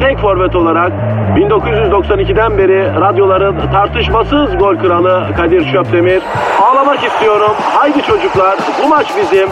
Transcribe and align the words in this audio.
tek 0.00 0.18
forvet 0.18 0.56
olarak 0.56 0.92
1992'den 1.36 2.58
beri 2.58 3.00
radyoların 3.00 3.72
tartışmasız 3.72 4.58
gol 4.58 4.76
kralı 4.76 5.28
Kadir 5.36 5.72
Şöpdemir. 5.72 6.22
Ağlamak 6.62 7.04
istiyorum. 7.04 7.52
Haydi 7.74 8.02
çocuklar 8.02 8.58
bu 8.82 8.88
maç 8.88 9.06
bizim. 9.22 9.48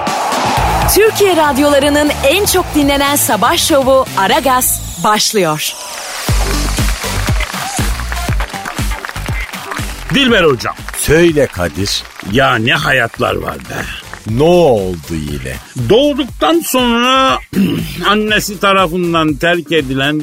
Türkiye 0.95 1.37
radyolarının 1.37 2.11
en 2.29 2.45
çok 2.45 2.65
dinlenen 2.75 3.17
sabah 3.17 3.57
şovu 3.57 4.05
Aragaz 4.19 5.01
başlıyor. 5.05 5.73
Dilber 10.15 10.45
hocam. 10.45 10.75
Söyle 10.97 11.47
Kadir. 11.47 12.03
Ya 12.33 12.57
ne 12.57 12.75
hayatlar 12.75 13.35
var 13.37 13.55
be. 13.55 14.04
Ne 14.31 14.43
oldu 14.43 15.15
yine? 15.31 15.57
Doğduktan 15.89 16.61
sonra 16.61 17.39
annesi 18.09 18.61
tarafından 18.61 19.35
terk 19.35 19.73
edilen 19.73 20.23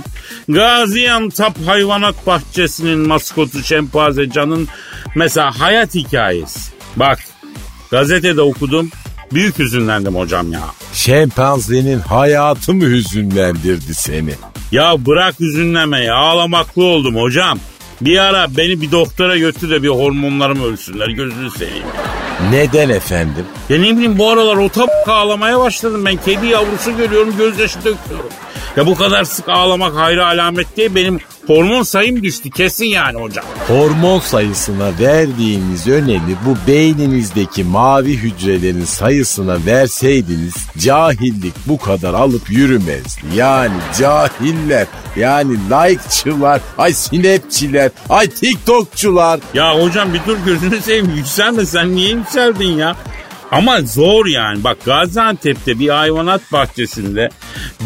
Gaziantep 0.49 1.67
Hayvanat 1.67 2.27
Bahçesi'nin 2.27 2.99
maskotu 2.99 3.63
Şempanze 3.63 4.29
Can'ın 4.29 4.67
mesela 5.15 5.59
hayat 5.59 5.95
hikayesi. 5.95 6.71
Bak 6.95 7.19
gazetede 7.91 8.41
okudum 8.41 8.91
büyük 9.33 9.59
hüzünlendim 9.59 10.15
hocam 10.15 10.51
ya. 10.51 10.61
Şempanzenin 10.93 11.99
hayatı 11.99 12.73
mı 12.73 12.85
hüzünlendirdi 12.85 13.93
seni? 13.93 14.33
Ya 14.71 15.05
bırak 15.05 15.39
hüzünlemeyi 15.39 16.11
ağlamaklı 16.11 16.83
oldum 16.83 17.15
hocam. 17.15 17.59
Bir 18.01 18.17
ara 18.17 18.57
beni 18.57 18.81
bir 18.81 18.91
doktora 18.91 19.37
götür 19.37 19.69
de 19.69 19.83
bir 19.83 19.87
hormonlarım 19.87 20.63
ölsünler 20.63 21.07
gözünü 21.07 21.51
seveyim. 21.51 21.83
Neden 22.49 22.89
efendim? 22.89 23.45
Ya 23.69 23.77
ne 23.77 23.91
bileyim 23.91 24.17
bu 24.17 24.29
aralar 24.29 24.55
ota 24.55 24.85
ağlamaya 25.07 25.59
başladım 25.59 26.05
ben. 26.05 26.17
Kedi 26.17 26.47
yavrusu 26.47 26.97
görüyorum 26.97 27.37
gözyaşı 27.37 27.77
döküyorum. 27.77 28.29
Ya 28.77 28.85
bu 28.85 28.95
kadar 28.95 29.23
sık 29.23 29.49
ağlamak 29.49 29.95
hayra 29.95 30.25
alamet 30.27 30.77
değil 30.77 30.95
benim 30.95 31.19
hormon 31.47 31.83
sayım 31.83 32.23
düştü 32.23 32.49
kesin 32.49 32.85
yani 32.85 33.21
hocam. 33.21 33.45
Hormon 33.67 34.19
sayısına 34.19 34.91
verdiğiniz 34.99 35.87
önemi 35.87 36.35
bu 36.45 36.57
beyninizdeki 36.67 37.63
mavi 37.63 38.17
hücrelerin 38.17 38.85
sayısına 38.85 39.57
verseydiniz 39.65 40.53
cahillik 40.77 41.53
bu 41.67 41.77
kadar 41.77 42.13
alıp 42.13 42.51
yürümezdi. 42.51 43.21
Yani 43.35 43.75
cahiller 43.99 44.87
yani 45.15 45.53
likeçılar, 45.53 46.61
ay 46.77 46.93
sinepçiler, 46.93 47.91
ay 48.09 48.29
tiktokçular. 48.29 49.39
Ya 49.53 49.81
hocam 49.83 50.13
bir 50.13 50.21
dur 50.27 50.37
gözünü 50.45 50.81
seveyim 50.81 51.15
yükselme 51.15 51.65
sen 51.65 51.95
niye 51.95 52.09
yükseldin 52.09 52.77
ya? 52.77 52.95
Ama 53.51 53.81
zor 53.81 54.25
yani. 54.25 54.63
Bak 54.63 54.77
Gaziantep'te 54.85 55.79
bir 55.79 55.89
hayvanat 55.89 56.41
bahçesinde 56.51 57.29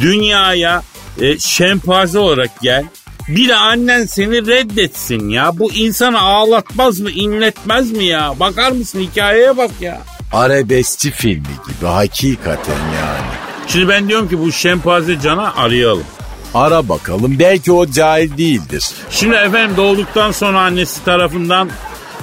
dünyaya 0.02 0.84
e, 1.22 1.40
şempanze 1.40 2.20
olarak 2.20 2.62
gel. 2.62 2.84
Bir 3.28 3.48
de 3.48 3.56
annen 3.56 4.06
seni 4.06 4.48
reddetsin 4.48 5.30
ya. 5.30 5.60
Bu 5.60 5.72
insanı 5.72 6.22
ağlatmaz 6.22 7.00
mı, 7.00 7.12
inletmez 7.12 7.92
mi 7.92 8.06
ya? 8.06 8.34
Bakar 8.40 8.72
mısın 8.72 9.00
hikayeye 9.00 9.58
bak 9.58 9.72
ya. 9.82 10.02
Arabeskçi 10.34 11.12
filmi 11.12 11.44
gibi 11.68 11.86
hakikaten 11.88 12.78
yani. 12.96 13.26
Şimdi 13.68 13.90
ben 13.90 14.10
diyorum 14.10 14.30
ki 14.30 14.40
bu 14.40 14.52
şempanze 14.52 15.20
cana 15.20 15.54
arayalım. 15.56 16.04
Ara 16.54 16.90
bakalım 16.90 17.40
belki 17.40 17.72
o 17.72 17.92
cahil 17.92 18.38
değildir. 18.38 18.86
Şimdi 19.10 19.36
efendim 19.36 19.78
doğduktan 19.78 20.32
sonra 20.32 20.60
annesi 20.60 21.06
tarafından 21.06 21.70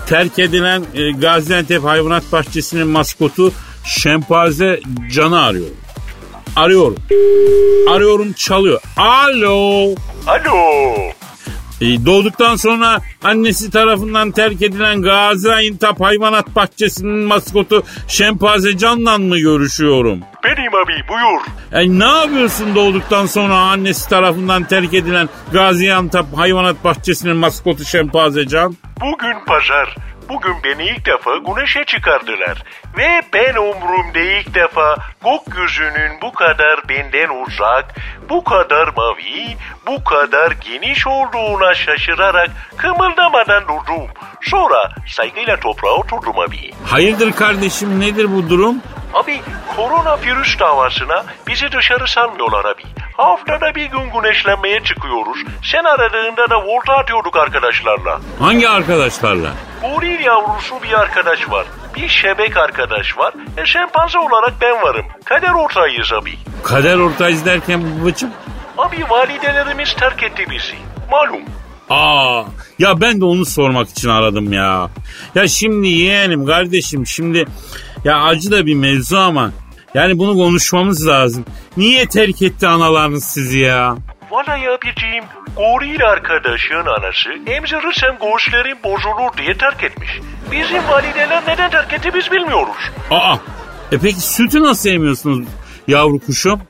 terk 0.07 0.39
edilen 0.39 0.83
e, 0.95 1.11
Gaziantep 1.13 1.85
Hayvanat 1.85 2.33
Bahçesi'nin 2.33 2.87
maskotu 2.89 3.53
şempanze 3.85 4.81
canı 5.13 5.43
arıyorum. 5.43 5.77
Arıyorum. 6.57 6.97
Arıyorum 7.91 8.33
çalıyor. 8.33 8.81
Alo. 8.97 9.95
Alo. 10.27 10.93
E, 11.81 12.07
doğduktan 12.07 12.57
sonra 12.57 13.01
annesi 13.25 13.71
tarafından 13.71 14.31
terk 14.31 14.63
edilen 14.63 15.03
Gaziantep 15.03 16.01
Hayvanat 16.01 16.57
Bahçesi'nin 16.57 17.25
maskotu 17.27 17.83
şempanze 18.09 18.79
canla 18.79 19.19
mı 19.19 19.39
görüşüyorum? 19.39 20.21
Benim 20.45 20.75
abi 20.75 21.09
buyur. 21.09 21.41
E, 21.73 21.99
ne 21.99 22.19
yapıyorsun 22.19 22.75
doğduktan 22.75 23.27
sonra 23.27 23.55
annesi 23.55 24.09
tarafından 24.09 24.65
terk 24.65 24.95
edilen 24.95 25.29
Gaziantep 25.53 26.27
Hayvanat 26.37 26.85
Bahçesi'nin 26.85 27.37
maskotu 27.37 27.85
şempanze 27.85 28.49
can? 28.49 28.77
Bugün 29.01 29.45
pazar. 29.47 29.97
Bugün 30.29 30.55
beni 30.65 30.83
ilk 30.89 31.07
defa 31.07 31.31
güneşe 31.37 31.85
çıkardılar. 31.85 32.65
Ve 32.97 33.23
ben 33.33 33.55
umrumda 33.55 34.19
ilk 34.19 34.55
defa 34.55 34.97
gökyüzünün 35.25 36.13
bu 36.23 36.33
kadar 36.33 36.89
benden 36.89 37.29
uzak, 37.43 37.85
bu 38.29 38.45
kadar 38.45 38.89
mavi, 38.97 39.57
bu 39.87 40.05
kadar 40.05 40.51
geniş 40.51 41.07
olduğuna 41.07 41.75
şaşırarak 41.75 42.51
kımıldamadan 42.77 43.63
durdum. 43.63 44.07
Sonra 44.43 44.91
saygıyla 45.09 45.57
toprağa 45.61 45.91
oturdum 45.91 46.39
abi. 46.39 46.71
Hayırdır 46.87 47.33
kardeşim 47.33 48.01
nedir 48.01 48.27
bu 48.37 48.49
durum? 48.51 48.77
Abi 49.15 49.41
koronavirüs 49.77 50.59
davasına 50.59 51.25
bizi 51.49 51.73
dışarı 51.73 52.09
salmıyorlar 52.09 52.65
abi. 52.65 52.83
Haftada 53.17 53.75
bir 53.75 53.85
gün 53.87 54.11
güneşlenmeye 54.11 54.83
çıkıyoruz. 54.83 55.39
Sen 55.73 55.85
aradığında 55.85 56.51
da 56.51 56.63
volta 56.63 56.93
atıyorduk 56.95 57.37
arkadaşlarla. 57.37 58.21
Hangi 58.41 58.69
arkadaşlarla? 58.69 59.51
Goril 59.83 60.21
yavrusu 60.25 60.83
bir 60.83 60.93
arkadaş 60.93 61.51
var. 61.51 61.67
Bir 61.97 62.09
şebek 62.09 62.57
arkadaş 62.57 62.82
var. 62.91 63.35
E, 63.59 63.67
şempanze 63.67 64.19
olarak 64.19 64.55
ben 64.61 64.83
varım. 64.83 65.07
Kader 65.25 65.51
ortağıyız 65.51 66.13
abi. 66.13 66.33
Kader 66.63 66.97
ortağıyız 66.97 67.45
derken 67.45 67.83
babacım? 68.01 68.31
Abi 68.79 68.97
validelerimiz 69.11 69.95
terk 69.95 70.23
etti 70.23 70.47
bizi. 70.51 70.75
Malum. 71.11 71.43
Aa, 71.91 72.45
ya 72.79 73.01
ben 73.01 73.21
de 73.21 73.25
onu 73.25 73.45
sormak 73.45 73.89
için 73.89 74.09
aradım 74.09 74.53
ya. 74.53 74.91
Ya 75.35 75.49
şimdi 75.49 75.89
yeğenim 75.89 76.47
kardeşim 76.47 77.07
şimdi 77.07 77.45
ya 78.05 78.23
acı 78.23 78.51
da 78.51 78.67
bir 78.67 78.75
mevzu 78.75 79.17
ama 79.17 79.51
yani 79.95 80.19
bunu 80.19 80.35
konuşmamız 80.35 81.07
lazım. 81.09 81.45
Niye 81.77 82.07
terk 82.07 82.43
etti 82.43 82.67
analarınız 82.67 83.25
sizi 83.25 83.59
ya? 83.59 83.97
Vallahi 84.31 84.71
abiciğim 84.71 85.25
goril 85.57 86.05
arkadaşın 86.05 86.87
anası 86.87 87.31
emzirirsem 87.47 88.17
göğüslerim 88.21 88.77
bozulur 88.85 89.37
diye 89.39 89.59
terk 89.59 89.85
etmiş. 89.85 90.11
Bizim 90.53 90.89
valideler 90.89 91.43
neden 91.49 91.71
terk 91.71 91.93
etti 91.93 92.11
biz 92.15 92.31
bilmiyoruz. 92.33 92.77
Aa, 93.11 93.37
e 93.93 93.99
peki 93.99 94.21
sütü 94.21 94.63
nasıl 94.63 94.91
emiyorsunuz 94.91 95.49
yavru 95.89 96.19
kuşum? 96.19 96.61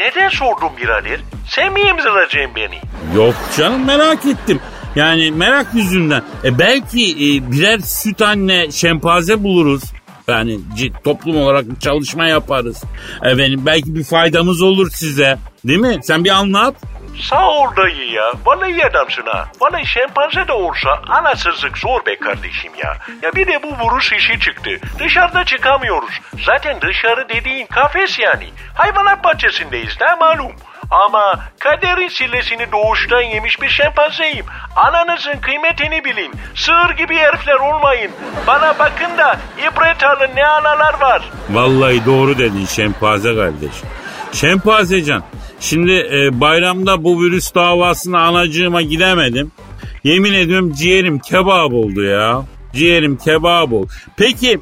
Neden 0.00 0.28
sordun 0.28 0.76
birader? 0.76 1.20
Sen 1.48 1.72
mi 1.72 1.80
emzireceksin 1.80 2.54
beni? 2.56 2.78
Yok 3.16 3.34
canım 3.56 3.84
merak 3.84 4.26
ettim. 4.26 4.60
Yani 4.96 5.30
merak 5.30 5.74
yüzünden. 5.74 6.22
E 6.44 6.58
belki 6.58 7.10
e, 7.12 7.52
birer 7.52 7.78
süt 7.78 8.22
anne 8.22 8.70
şempanze 8.70 9.42
buluruz. 9.44 9.82
Yani 10.28 10.58
toplum 11.04 11.36
olarak 11.36 11.70
bir 11.70 11.80
çalışma 11.80 12.26
yaparız. 12.26 12.84
Efendim 13.22 13.62
belki 13.66 13.94
bir 13.94 14.04
faydamız 14.04 14.62
olur 14.62 14.90
size. 14.90 15.38
Değil 15.64 15.78
mi? 15.78 15.98
Sen 16.02 16.24
bir 16.24 16.30
anlat. 16.30 16.74
Sağ 17.22 17.48
ol 17.48 17.76
dayı 17.76 18.10
ya. 18.10 18.32
Vallahi 18.44 18.70
iyi 18.70 18.84
adamsın 18.84 19.26
ha. 19.26 19.44
Vallahi 19.60 19.86
şempanze 19.86 20.48
de 20.48 20.52
olsa 20.52 21.02
anasızlık 21.08 21.78
zor 21.78 22.06
be 22.06 22.16
kardeşim 22.16 22.72
ya. 22.84 22.96
Ya 23.22 23.32
bir 23.34 23.46
de 23.46 23.62
bu 23.62 23.68
virüs 23.68 24.12
işi 24.12 24.40
çıktı. 24.40 24.70
Dışarıda 24.98 25.44
çıkamıyoruz. 25.44 26.20
Zaten 26.46 26.80
dışarı 26.80 27.28
dediğin 27.28 27.66
kafes 27.66 28.18
yani. 28.18 28.46
Hayvanat 28.74 29.24
bahçesindeyiz 29.24 29.96
ne 30.00 30.14
malum. 30.14 30.52
Ama 30.90 31.40
kaderin 31.58 32.08
sillesini 32.08 32.72
doğuştan 32.72 33.20
yemiş 33.20 33.62
bir 33.62 33.68
şempanzeyim. 33.68 34.46
Ananızın 34.76 35.36
kıymetini 35.40 36.04
bilin. 36.04 36.32
Sığır 36.54 36.90
gibi 36.90 37.16
herifler 37.16 37.54
olmayın. 37.54 38.10
Bana 38.46 38.78
bakın 38.78 39.18
da 39.18 39.36
ibret 39.58 40.04
alın 40.04 40.30
ne 40.36 40.46
analar 40.46 41.00
var. 41.00 41.22
Vallahi 41.50 42.06
doğru 42.06 42.38
dedin 42.38 42.66
şempanze 42.66 43.34
kardeş. 43.36 43.72
Şempanzecan. 44.32 45.22
Şimdi 45.60 45.92
e, 45.92 46.40
bayramda 46.40 47.04
bu 47.04 47.22
virüs 47.22 47.54
davasına 47.54 48.20
anacığıma 48.20 48.82
gidemedim. 48.82 49.52
Yemin 50.04 50.32
ediyorum 50.32 50.72
ciğerim 50.72 51.18
kebap 51.18 51.72
oldu 51.72 52.04
ya. 52.04 52.44
Ciğerim 52.74 53.16
kebap 53.16 53.72
oldu. 53.72 53.88
Peki 54.16 54.60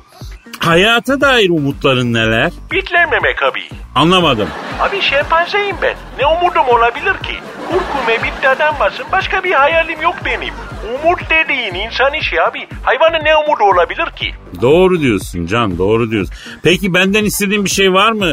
hayata 0.67 1.21
dair 1.21 1.51
umutların 1.51 2.13
neler? 2.15 2.53
Bitlenmemek 2.73 3.43
abi. 3.43 3.61
Anlamadım. 3.95 4.49
Abi 4.81 5.01
şempanzeyim 5.03 5.77
ben. 5.83 5.95
Ne 6.19 6.27
umudum 6.27 6.69
olabilir 6.69 7.15
ki? 7.23 7.35
Kurkume 7.71 8.23
bitti 8.25 8.49
adam 8.49 8.75
varsın. 8.81 9.05
Başka 9.13 9.45
bir 9.45 9.53
hayalim 9.53 10.03
yok 10.03 10.15
benim. 10.25 10.55
Umut 10.95 11.21
dediğin 11.31 11.75
insan 11.87 12.15
işi 12.15 12.43
abi. 12.43 12.67
Hayvanın 12.83 13.25
ne 13.25 13.37
umudu 13.37 13.65
olabilir 13.65 14.07
ki? 14.17 14.35
Doğru 14.63 15.01
diyorsun 15.01 15.47
Can 15.47 15.79
doğru 15.79 16.11
diyorsun. 16.11 16.35
Peki 16.63 16.95
benden 16.95 17.25
istediğin 17.25 17.65
bir 17.65 17.71
şey 17.71 17.93
var 17.93 18.13
mı? 18.13 18.33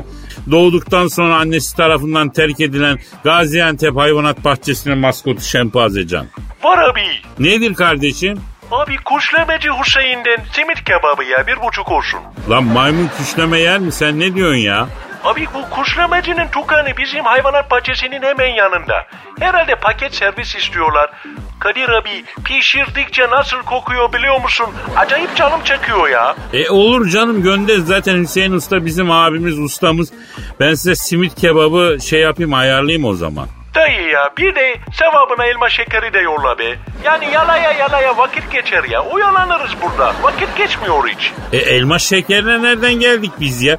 Doğduktan 0.51 1.07
sonra 1.07 1.35
annesi 1.35 1.75
tarafından 1.77 2.29
terk 2.29 2.59
edilen 2.61 2.97
Gaziantep 3.23 3.97
Hayvanat 3.97 4.45
Bahçesi'nin 4.45 4.97
maskotu 4.97 5.41
Şempanze 5.41 6.07
Can. 6.07 6.25
Var 6.63 6.77
abi. 6.77 7.01
Nedir 7.39 7.73
kardeşim? 7.73 8.39
Abi 8.73 8.97
kuşlemeci 8.97 9.69
Hüseyin'den 9.69 10.37
simit 10.53 10.83
kebabı 10.83 11.23
ya 11.23 11.47
bir 11.47 11.61
buçuk 11.61 11.91
olsun. 11.91 12.19
Lan 12.49 12.63
maymun 12.63 13.09
küşleme 13.17 13.59
yer 13.59 13.79
mi 13.79 13.91
sen 13.91 14.19
ne 14.19 14.35
diyorsun 14.35 14.57
ya? 14.57 14.87
Abi 15.23 15.47
bu 15.53 15.69
kuşlamacının 15.69 16.47
tukanı 16.47 16.97
bizim 16.97 17.25
hayvanat 17.25 17.71
bahçesinin 17.71 18.21
hemen 18.21 18.47
yanında. 18.47 19.05
Herhalde 19.39 19.75
paket 19.75 20.15
servis 20.15 20.55
istiyorlar. 20.55 21.11
Kadir 21.59 21.89
abi 21.89 22.23
pişirdikçe 22.45 23.29
nasıl 23.29 23.57
kokuyor 23.57 24.13
biliyor 24.13 24.41
musun? 24.41 24.67
Acayip 24.97 25.35
canım 25.35 25.59
çekiyor 25.63 26.09
ya. 26.09 26.35
E 26.53 26.69
olur 26.69 27.09
canım 27.09 27.43
gönder 27.43 27.77
zaten 27.77 28.23
Hüseyin 28.23 28.51
Usta 28.51 28.85
bizim 28.85 29.11
abimiz 29.11 29.59
ustamız. 29.59 30.13
Ben 30.59 30.73
size 30.73 30.95
simit 30.95 31.35
kebabı 31.35 31.97
şey 32.01 32.19
yapayım 32.19 32.53
ayarlayayım 32.53 33.05
o 33.05 33.13
zaman. 33.13 33.47
Dayı 33.75 34.07
ya 34.07 34.29
bir 34.37 34.55
de 34.55 34.75
sevabına 34.93 35.45
elma 35.45 35.69
şekeri 35.69 36.13
de 36.13 36.19
yolla 36.19 36.57
be. 36.59 36.75
Yani 37.03 37.25
yalaya 37.33 37.71
yalaya 37.71 38.17
vakit 38.17 38.51
geçer 38.51 38.83
ya. 38.83 39.01
Oyalanırız 39.03 39.71
burada. 39.81 40.13
Vakit 40.21 40.57
geçmiyor 40.57 41.07
hiç. 41.07 41.31
E 41.53 41.57
elma 41.57 41.99
şekerine 41.99 42.61
nereden 42.63 42.93
geldik 42.93 43.31
biz 43.39 43.63
ya? 43.63 43.77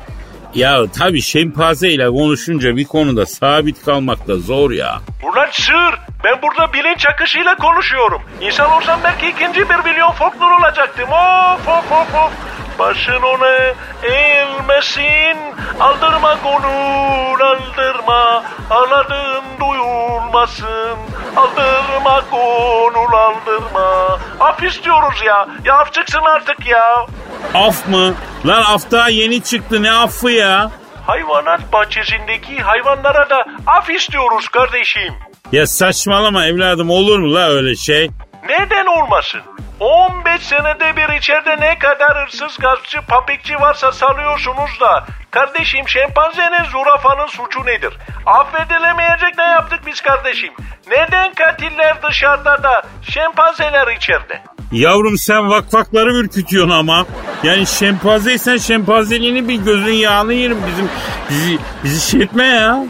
Ya 0.55 0.83
tabii 0.99 1.23
şempanze 1.23 1.89
ile 1.89 2.09
konuşunca 2.09 2.77
bir 2.77 2.85
konuda 2.85 3.27
sabit 3.27 3.85
kalmak 3.85 4.29
da 4.29 4.37
zor 4.37 4.71
ya. 4.71 4.99
Ulan 5.23 5.49
sır. 5.53 5.95
Ben 6.25 6.43
burada 6.43 6.73
bilinç 6.73 7.07
akışıyla 7.07 7.57
konuşuyorum. 7.57 8.23
İnsan 8.41 8.73
olsam 8.73 9.01
belki 9.05 9.29
ikinci 9.29 9.61
bir 9.71 9.91
milyon 9.91 10.11
folklor 10.13 10.51
olacaktım. 10.61 11.09
Of 11.09 11.69
of 11.69 11.93
of 11.93 12.15
of. 12.15 12.33
Başın 12.79 13.23
ona 13.23 13.75
eğilmesin. 14.03 15.37
Aldırma 15.81 16.43
konul 16.43 17.41
aldırma. 17.41 18.45
Ağladığın 18.71 19.45
duyulmasın. 19.61 20.99
Aldırma 21.37 22.23
konul 22.31 23.13
aldırma. 23.13 24.19
Af 24.41 24.63
istiyoruz 24.63 25.23
ya. 25.27 25.49
Ya 25.65 25.75
af 25.79 25.93
çıksın 25.93 26.23
artık 26.25 26.67
ya. 26.67 27.07
Af 27.55 27.89
mı? 27.89 28.15
Lan 28.47 28.63
af 28.63 28.91
daha 28.91 29.09
yeni 29.09 29.43
çıktı 29.43 29.83
ne 29.83 29.93
affı 29.93 30.31
ya? 30.31 30.71
Hayvanat 31.07 31.73
bahçesindeki 31.73 32.59
hayvanlara 32.61 33.31
da 33.31 33.45
af 33.67 33.91
istiyoruz 33.91 34.49
kardeşim. 34.49 35.15
Ya 35.53 35.67
saçmalama 35.67 36.47
evladım 36.47 36.91
olur 36.91 37.19
mu 37.19 37.35
la 37.35 37.49
öyle 37.49 37.77
şey? 37.77 38.11
Neden 38.49 38.87
olmasın? 38.87 39.41
15 39.81 40.43
senede 40.43 40.97
bir 40.97 41.19
içeride 41.19 41.61
ne 41.61 41.79
kadar 41.79 42.23
hırsız, 42.23 42.59
gaspçı, 42.59 43.01
papikçi 43.09 43.55
varsa 43.55 43.93
salıyorsunuz 43.93 44.81
da 44.81 45.07
kardeşim 45.31 45.89
şempanzenin, 45.89 46.65
zürafanın 46.65 47.27
suçu 47.27 47.67
nedir? 47.67 47.93
Affedilemeyecek 48.27 49.39
ne 49.39 49.45
yaptık 49.45 49.81
biz 49.87 50.01
kardeşim? 50.01 50.53
Neden 50.91 51.35
katiller 51.35 51.97
dışarıda 52.03 52.63
da 52.63 52.83
şempanzeler 53.03 53.97
içeride? 53.97 54.43
Yavrum 54.73 55.19
sen 55.19 55.51
vakvakları 55.51 56.15
ürkütüyorsun 56.15 56.71
ama. 56.71 57.07
Yani 57.43 57.67
şempanzeysen 57.67 58.57
şempanzeliğini 58.57 59.49
bir 59.49 59.55
gözün 59.55 59.93
yağını 59.93 60.33
yerim 60.35 60.59
bizim 60.67 60.91
bizi 61.31 61.59
bizi 61.85 62.11
şey 62.11 62.23
etme 62.23 62.47
ya. 62.47 62.85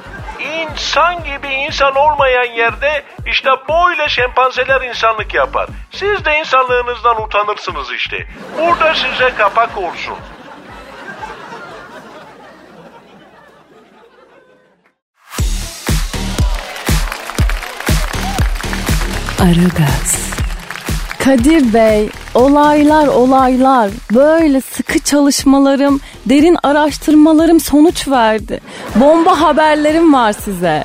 İnsan 0.44 1.24
gibi 1.24 1.48
insan 1.48 1.94
olmayan 1.94 2.44
yerde 2.44 3.02
işte 3.26 3.50
böyle 3.68 4.08
şempanzeler 4.08 4.80
insanlık 4.80 5.34
yapar. 5.34 5.68
Siz 5.90 6.24
de 6.24 6.38
insanlığınızdan 6.38 7.22
utanırsınız 7.22 7.92
işte. 7.92 8.26
Burada 8.58 8.94
size 8.94 9.34
kapak 9.34 9.78
olsun. 9.78 10.14
Aragaz. 19.40 20.34
Kadir 21.24 21.74
Bey, 21.74 22.08
olaylar 22.34 23.06
olaylar. 23.06 23.90
Böyle 24.14 24.60
sıkı 24.60 24.98
çalışmalarım, 24.98 26.00
derin 26.26 26.56
araştırmalarım 26.62 27.60
sonuç 27.60 28.08
verdi. 28.08 28.60
Bomba 28.96 29.40
haberlerim 29.40 30.12
var 30.12 30.32
size. 30.32 30.84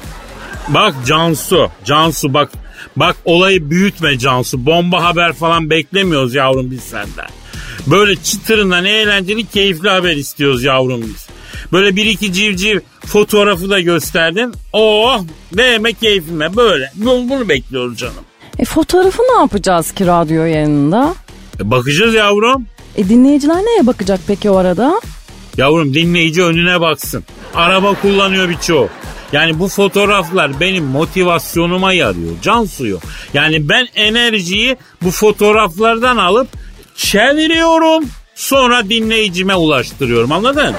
Bak 0.68 0.96
Cansu, 1.06 1.70
Cansu 1.86 2.34
bak 2.34 2.52
bak 2.96 3.16
olayı 3.26 3.70
büyütme 3.70 4.18
Cansu. 4.18 4.66
Bomba 4.66 5.04
haber 5.04 5.34
falan 5.34 5.70
beklemiyoruz 5.70 6.36
yavrum 6.36 6.72
biz 6.72 6.84
senden. 6.84 7.30
Böyle 7.88 8.16
çıtırından 8.16 8.86
eğlenceli 8.86 9.46
keyifli 9.46 9.90
haber 9.90 10.16
istiyoruz 10.16 10.64
yavrum 10.64 11.02
biz. 11.02 11.28
Böyle 11.72 11.96
bir 11.96 12.06
iki 12.06 12.34
civciv 12.34 12.80
fotoğrafı 13.06 13.70
da 13.70 13.80
gösterdin. 13.80 14.54
Oh 14.74 15.20
değme 15.54 15.94
keyfime 15.94 16.56
böyle. 16.56 16.92
Bunu, 16.96 17.50
bekliyoruz 17.50 17.98
canım. 17.98 18.24
E 18.60 18.66
fotoğrafı 18.66 19.24
ne 19.24 19.40
yapacağız 19.40 19.92
ki 19.92 20.08
radyo 20.08 20.44
yayınında? 20.44 21.14
E, 21.60 21.72
bakacağız 21.72 22.14
yavrum. 22.14 22.66
E 22.96 23.10
dinleyiciler 23.10 23.58
neye 23.58 23.88
bakacak 23.88 24.20
peki 24.28 24.50
o 24.50 24.56
arada? 24.56 25.02
Yavrum 25.60 25.94
dinleyici 25.94 26.44
önüne 26.44 26.82
baksın. 26.82 27.24
Araba 27.56 27.94
kullanıyor 27.94 28.50
birçoğu. 28.50 28.90
Yani 29.32 29.60
bu 29.60 29.68
fotoğraflar 29.68 30.60
benim 30.60 30.86
motivasyonuma 30.86 31.94
yarıyor. 31.94 32.32
Can 32.42 32.66
suyu. 32.66 33.00
Yani 33.34 33.70
ben 33.70 33.88
enerjiyi 33.96 34.78
bu 35.02 35.12
fotoğraflardan 35.12 36.18
alıp 36.18 36.48
çeviriyorum. 36.96 38.04
Sonra 38.36 38.90
dinleyicime 38.90 39.56
ulaştırıyorum 39.56 40.32
anladın? 40.32 40.76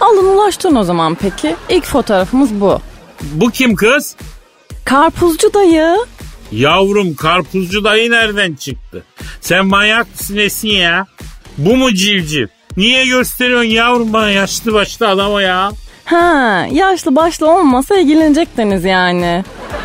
Alın 0.00 0.36
ulaştın 0.36 0.76
o 0.76 0.84
zaman 0.84 1.14
peki. 1.14 1.56
İlk 1.68 1.84
fotoğrafımız 1.84 2.60
bu. 2.60 2.80
Bu 3.22 3.50
kim 3.50 3.74
kız? 3.74 4.16
Karpuzcu 4.84 5.54
dayı. 5.54 5.96
Yavrum 6.52 7.14
karpuzcu 7.14 7.84
dayı 7.84 8.10
nereden 8.10 8.54
çıktı? 8.54 9.04
Sen 9.40 9.66
manyak 9.66 10.10
mısın 10.12 10.36
Esin 10.36 10.68
ya? 10.68 11.06
Bu 11.58 11.76
mu 11.76 11.94
civciv? 11.94 12.46
Niye 12.76 13.06
gösteriyorsun 13.06 13.70
yavrum 13.70 14.12
bana 14.12 14.30
yaşlı 14.30 14.72
başlı 14.72 15.08
adama 15.08 15.42
ya? 15.42 15.70
Ha, 16.04 16.66
yaşlı 16.72 17.16
başlı 17.16 17.50
olmasa 17.50 17.96
ilgilenecektiniz 17.96 18.84
yani. 18.84 19.44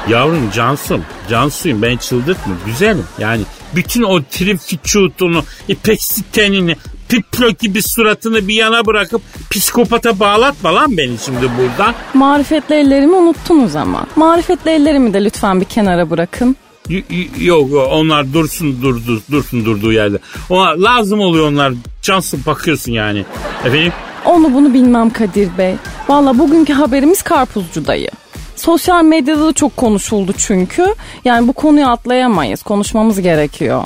Yavrum 0.09 0.51
Cansım, 0.55 1.05
Cansuyum 1.29 1.81
ben 1.81 1.97
çıldırtma 1.97 2.53
güzelim. 2.65 3.05
Yani 3.19 3.41
bütün 3.75 4.03
o 4.03 4.23
trip 4.23 4.59
vücudunu, 4.73 5.43
ipeksi 5.67 6.31
tenini, 6.31 6.75
piplo 7.09 7.49
gibi 7.49 7.81
suratını 7.81 8.47
bir 8.47 8.53
yana 8.55 8.85
bırakıp 8.85 9.21
psikopata 9.51 10.19
bağlatma 10.19 10.75
lan 10.75 10.97
beni 10.97 11.17
şimdi 11.25 11.49
burada. 11.57 11.93
Marifetli 12.13 12.75
ellerimi 12.75 13.15
unuttunuz 13.15 13.75
ama. 13.75 14.05
Marifetli 14.15 14.71
ellerimi 14.71 15.13
de 15.13 15.23
lütfen 15.23 15.61
bir 15.61 15.65
kenara 15.65 16.09
bırakın. 16.09 16.55
Y- 16.89 17.03
y- 17.09 17.45
yok 17.45 17.71
yok 17.71 17.87
onlar 17.91 18.33
dursun 18.33 18.81
durdu 18.81 19.21
dursun 19.31 19.65
durduğu 19.65 19.91
yerde. 19.91 20.19
Ona 20.49 20.81
lazım 20.83 21.19
oluyor 21.19 21.47
onlar. 21.51 21.73
Cansım 22.01 22.41
bakıyorsun 22.45 22.91
yani. 22.91 23.25
Efendim? 23.65 23.93
Onu 24.25 24.53
bunu 24.53 24.73
bilmem 24.73 25.09
Kadir 25.09 25.49
Bey. 25.57 25.75
Valla 26.07 26.39
bugünkü 26.39 26.73
haberimiz 26.73 27.21
karpuzcu 27.21 27.87
dayı. 27.87 28.09
Sosyal 28.55 29.03
medyada 29.03 29.45
da 29.47 29.53
çok 29.53 29.77
konuşuldu 29.77 30.33
çünkü. 30.37 30.85
Yani 31.25 31.47
bu 31.47 31.53
konuyu 31.53 31.87
atlayamayız. 31.87 32.63
Konuşmamız 32.63 33.21
gerekiyor. 33.21 33.83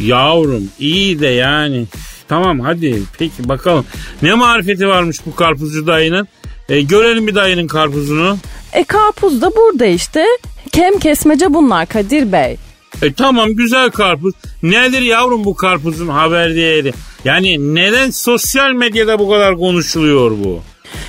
Yavrum 0.00 0.68
iyi 0.78 1.20
de 1.20 1.26
yani. 1.26 1.84
Tamam 2.28 2.60
hadi 2.60 3.02
peki 3.18 3.48
bakalım. 3.48 3.84
Ne 4.22 4.34
marifeti 4.34 4.88
varmış 4.88 5.16
bu 5.26 5.34
karpuzcu 5.34 5.86
dayının? 5.86 6.28
E, 6.68 6.80
görelim 6.80 7.26
bir 7.26 7.34
dayının 7.34 7.66
karpuzunu. 7.66 8.36
E 8.72 8.84
karpuz 8.84 9.42
da 9.42 9.50
burada 9.56 9.86
işte. 9.86 10.24
Kem 10.72 10.98
kesmece 10.98 11.54
bunlar 11.54 11.86
Kadir 11.86 12.32
Bey. 12.32 12.56
E 13.02 13.12
tamam 13.12 13.54
güzel 13.54 13.90
karpuz. 13.90 14.34
Nedir 14.62 15.02
yavrum 15.02 15.44
bu 15.44 15.54
karpuzun 15.54 16.08
haber 16.08 16.54
değeri? 16.54 16.92
Yani 17.24 17.74
neden 17.74 18.10
sosyal 18.10 18.72
medyada 18.72 19.18
bu 19.18 19.30
kadar 19.30 19.56
konuşuluyor 19.56 20.30
bu? 20.30 20.60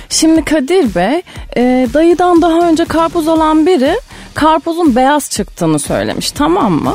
Şimdi 0.08 0.44
Kadir 0.44 0.94
Bey, 0.94 1.22
e, 1.56 1.88
dayıdan 1.94 2.42
daha 2.42 2.68
önce 2.68 2.84
karpuz 2.84 3.28
alan 3.28 3.66
biri 3.66 3.94
karpuzun 4.34 4.96
beyaz 4.96 5.30
çıktığını 5.30 5.78
söylemiş 5.78 6.30
tamam 6.32 6.72
mı? 6.72 6.94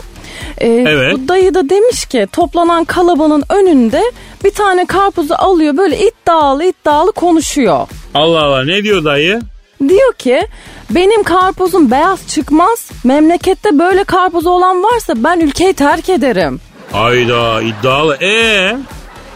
E, 0.57 0.67
Evet. 0.67 1.13
Bu 1.13 1.27
dayı 1.27 1.53
da 1.53 1.69
demiş 1.69 2.05
ki 2.05 2.27
toplanan 2.31 2.83
kalabalığın 2.83 3.43
önünde 3.49 4.01
bir 4.43 4.51
tane 4.51 4.85
karpuzu 4.85 5.33
alıyor 5.37 5.77
böyle 5.77 5.97
iddialı 6.07 6.63
iddialı 6.65 7.11
konuşuyor. 7.11 7.87
Allah 8.13 8.43
Allah 8.43 8.63
ne 8.65 8.83
diyor 8.83 9.03
dayı? 9.05 9.41
Diyor 9.89 10.13
ki 10.13 10.47
benim 10.89 11.23
karpuzum 11.23 11.91
beyaz 11.91 12.27
çıkmaz. 12.27 12.89
Memlekette 13.03 13.79
böyle 13.79 14.03
karpuz 14.03 14.45
olan 14.47 14.83
varsa 14.83 15.13
ben 15.17 15.39
ülkeyi 15.39 15.73
terk 15.73 16.09
ederim. 16.09 16.59
Ayda 16.93 17.61
iddialı. 17.61 18.15
E 18.23 18.77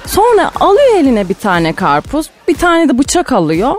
Sonra 0.06 0.52
alıyor 0.60 0.96
eline 0.98 1.30
bir 1.30 1.34
tane 1.34 1.74
karpuz. 1.74 2.30
Bir 2.48 2.56
tane 2.56 2.90
de 2.90 2.98
bıçak 2.98 3.32
alıyor. 3.32 3.76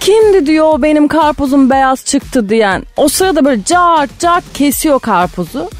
Kimdi 0.00 0.46
diyor 0.46 0.82
benim 0.82 1.08
karpuzum 1.08 1.70
beyaz 1.70 2.04
çıktı 2.04 2.48
diyen. 2.48 2.84
O 2.96 3.08
sırada 3.08 3.44
böyle 3.44 3.64
cart 3.64 4.18
cart 4.18 4.44
kesiyor 4.54 4.98
karpuzu. 5.00 5.70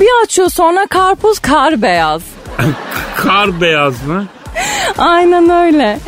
Bir 0.00 0.08
açıyor 0.24 0.48
sonra 0.50 0.86
karpuz 0.86 1.38
kar 1.38 1.82
beyaz. 1.82 2.22
kar 3.16 3.60
beyaz 3.60 4.06
mı? 4.06 4.26
Aynen 4.98 5.48
öyle. 5.48 5.98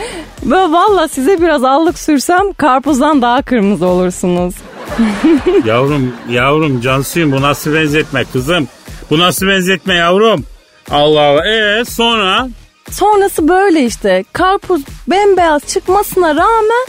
Ve 0.42 0.56
valla 0.56 1.08
size 1.08 1.40
biraz 1.40 1.64
allık 1.64 1.98
sürsem 1.98 2.52
karpuzdan 2.52 3.22
daha 3.22 3.42
kırmızı 3.42 3.86
olursunuz. 3.86 4.54
yavrum 5.64 6.12
yavrum 6.30 6.80
Cansu'yum 6.80 7.32
bu 7.32 7.42
nasıl 7.42 7.74
benzetme 7.74 8.24
kızım? 8.24 8.68
Bu 9.10 9.18
nasıl 9.18 9.46
benzetme 9.46 9.94
yavrum? 9.94 10.44
Allah 10.90 11.20
Allah. 11.20 11.48
Ee 11.48 11.84
sonra? 11.84 12.48
Sonrası 12.90 13.48
böyle 13.48 13.84
işte. 13.84 14.24
Karpuz 14.32 14.82
bembeyaz 15.06 15.62
çıkmasına 15.66 16.28
rağmen 16.34 16.86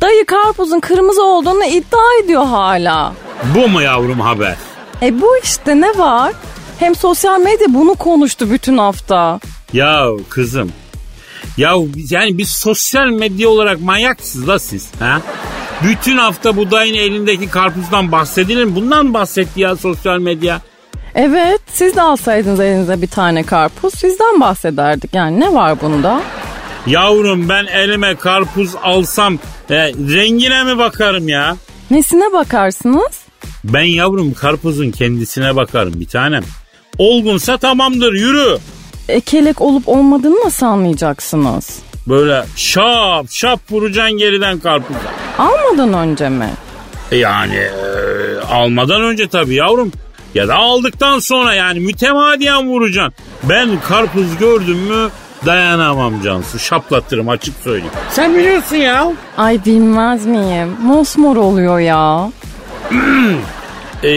dayı 0.00 0.24
karpuzun 0.26 0.80
kırmızı 0.80 1.22
olduğunu 1.24 1.64
iddia 1.64 2.22
ediyor 2.24 2.44
hala. 2.44 3.12
Bu 3.54 3.68
mu 3.68 3.82
yavrum 3.82 4.20
haber? 4.20 4.56
E 5.02 5.20
bu 5.20 5.36
işte 5.42 5.80
ne 5.80 5.98
var? 5.98 6.32
Hem 6.78 6.94
sosyal 6.94 7.40
medya 7.40 7.66
bunu 7.68 7.94
konuştu 7.94 8.50
bütün 8.50 8.78
hafta. 8.78 9.40
Ya 9.72 10.06
kızım. 10.28 10.72
Ya 11.56 11.72
yani 12.10 12.38
biz 12.38 12.48
sosyal 12.48 13.06
medya 13.06 13.48
olarak 13.48 13.80
manyaksınız 13.80 14.48
la 14.48 14.58
siz. 14.58 14.88
Ha? 14.98 15.20
Bütün 15.84 16.16
hafta 16.18 16.56
bu 16.56 16.70
dayın 16.70 16.94
elindeki 16.94 17.48
karpuzdan 17.50 18.12
bahsedilir 18.12 18.64
mi? 18.64 18.74
Bundan 18.74 19.14
bahsetti 19.14 19.60
ya 19.60 19.76
sosyal 19.76 20.18
medya. 20.18 20.60
Evet 21.14 21.60
siz 21.66 21.96
de 21.96 22.02
alsaydınız 22.02 22.60
elinize 22.60 23.02
bir 23.02 23.06
tane 23.06 23.42
karpuz 23.42 23.94
sizden 23.94 24.40
bahsederdik. 24.40 25.14
Yani 25.14 25.40
ne 25.40 25.54
var 25.54 25.80
bunda? 25.82 26.22
Yavrum 26.86 27.48
ben 27.48 27.66
elime 27.66 28.14
karpuz 28.14 28.70
alsam 28.82 29.38
e, 29.70 29.76
rengine 29.88 30.64
mi 30.64 30.78
bakarım 30.78 31.28
ya? 31.28 31.56
Nesine 31.90 32.32
bakarsınız? 32.32 33.20
Ben 33.64 33.84
yavrum 33.84 34.34
karpuzun 34.34 34.90
kendisine 34.90 35.56
bakarım 35.56 36.00
bir 36.00 36.06
tanem. 36.06 36.42
Olgunsa 36.98 37.58
tamamdır 37.58 38.12
yürü. 38.12 38.58
Ekelek 39.10 39.60
olup 39.60 39.88
olmadığını 39.88 40.44
nasıl 40.44 40.66
anlayacaksınız? 40.66 41.78
Böyle 42.08 42.44
şap 42.56 43.30
şap 43.30 43.60
vuracaksın 43.70 44.18
geriden 44.18 44.58
karpuza. 44.58 44.98
Almadan 45.38 45.94
önce 45.94 46.28
mi? 46.28 46.50
Yani 47.12 47.56
e, 47.56 47.72
almadan 48.50 49.02
önce 49.02 49.28
tabii 49.28 49.54
yavrum. 49.54 49.92
Ya 50.34 50.48
da 50.48 50.54
aldıktan 50.54 51.18
sonra 51.18 51.54
yani 51.54 51.80
mütemadiyen 51.80 52.68
vuracaksın. 52.68 53.14
Ben 53.42 53.68
karpuz 53.88 54.38
gördüm 54.38 54.78
mü 54.78 55.08
dayanamam 55.46 56.22
Cansu. 56.22 56.58
Şaplatırım 56.58 57.28
açık 57.28 57.54
söyleyeyim. 57.64 57.92
Sen 58.10 58.34
biliyorsun 58.34 58.76
ya. 58.76 59.12
Ay 59.36 59.64
bilmez 59.66 60.26
miyim? 60.26 60.68
Mosmor 60.82 61.36
oluyor 61.36 61.78
ya. 61.78 62.30
e, 64.02 64.08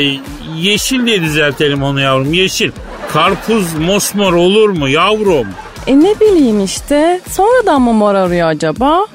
yeşil 0.56 1.06
diye 1.06 1.22
düzeltelim 1.22 1.84
onu 1.84 2.02
yavrum 2.02 2.34
yeşil. 2.34 2.72
Karpuz 3.14 3.74
mosmor 3.74 4.34
olur 4.34 4.70
mu 4.70 4.90
yavrum? 4.90 5.48
E 5.88 6.00
ne 6.00 6.20
bileyim 6.20 6.64
işte. 6.64 7.22
Sonradan 7.30 7.82
mı 7.82 7.94
mor 7.94 8.16
arıyor 8.16 8.48
acaba? 8.48 9.06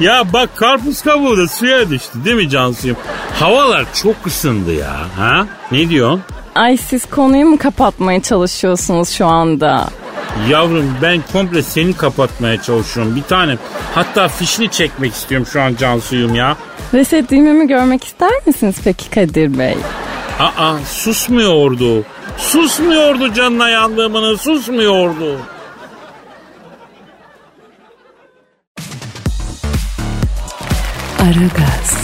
ya 0.00 0.32
bak 0.32 0.56
karpuz 0.56 1.02
kabuğu 1.02 1.36
da 1.36 1.48
suya 1.48 1.90
düştü 1.90 2.24
değil 2.24 2.36
mi 2.36 2.48
Cansu'yum? 2.50 2.96
Havalar 3.40 3.86
çok 3.94 4.16
ısındı 4.26 4.74
ya. 4.74 4.96
Ha? 5.18 5.46
Ne 5.72 5.88
diyorsun? 5.88 6.22
Ay 6.54 6.76
siz 6.76 7.04
konuyu 7.10 7.46
mu 7.46 7.58
kapatmaya 7.58 8.22
çalışıyorsunuz 8.22 9.08
şu 9.10 9.26
anda? 9.26 9.88
Yavrum 10.48 10.94
ben 11.02 11.22
komple 11.32 11.62
seni 11.62 11.92
kapatmaya 11.96 12.62
çalışıyorum 12.62 13.16
bir 13.16 13.22
tanem. 13.22 13.58
Hatta 13.94 14.28
fişini 14.28 14.70
çekmek 14.70 15.12
istiyorum 15.12 15.46
şu 15.52 15.62
an 15.62 15.74
Cansu'yum 15.78 16.34
ya. 16.34 16.56
Reset 16.94 17.30
düğmemi 17.30 17.66
görmek 17.68 18.04
ister 18.04 18.30
misiniz 18.46 18.76
peki 18.84 19.10
Kadir 19.10 19.58
Bey? 19.58 19.76
Aa 20.40 20.74
susmuyordu. 20.90 22.04
Susmuyordu 22.38 23.34
canına 23.34 23.68
yandığımını 23.68 24.38
susmuyordu. 24.38 25.38
Aragaz. 31.18 31.96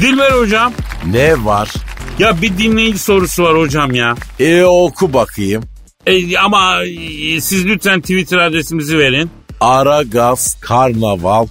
Dilber 0.00 0.30
hocam. 0.30 0.72
Ne 1.06 1.44
var? 1.44 1.70
Ya 2.18 2.42
bir 2.42 2.58
dinleyici 2.58 2.98
sorusu 2.98 3.42
var 3.42 3.58
hocam 3.58 3.94
ya. 3.94 4.14
E 4.40 4.64
oku 4.64 5.12
bakayım. 5.12 5.62
E, 6.06 6.38
ama 6.38 6.84
e, 6.84 7.40
siz 7.40 7.66
lütfen 7.66 8.00
Twitter 8.00 8.38
adresimizi 8.38 8.98
verin. 8.98 9.30
Aragaz 9.60 10.56
Karnaval. 10.60 11.46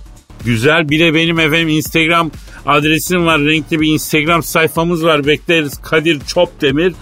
Güzel 0.46 0.90
bir 0.90 1.00
de 1.00 1.14
benim 1.14 1.40
efendim 1.40 1.68
Instagram 1.68 2.32
adresim 2.68 3.26
var. 3.26 3.40
Renkli 3.40 3.80
bir 3.80 3.88
Instagram 3.88 4.44
sayfamız 4.44 5.04
var. 5.04 5.26
Bekleriz 5.26 5.78
Kadir 5.82 6.20
Çopdemir. 6.28 6.94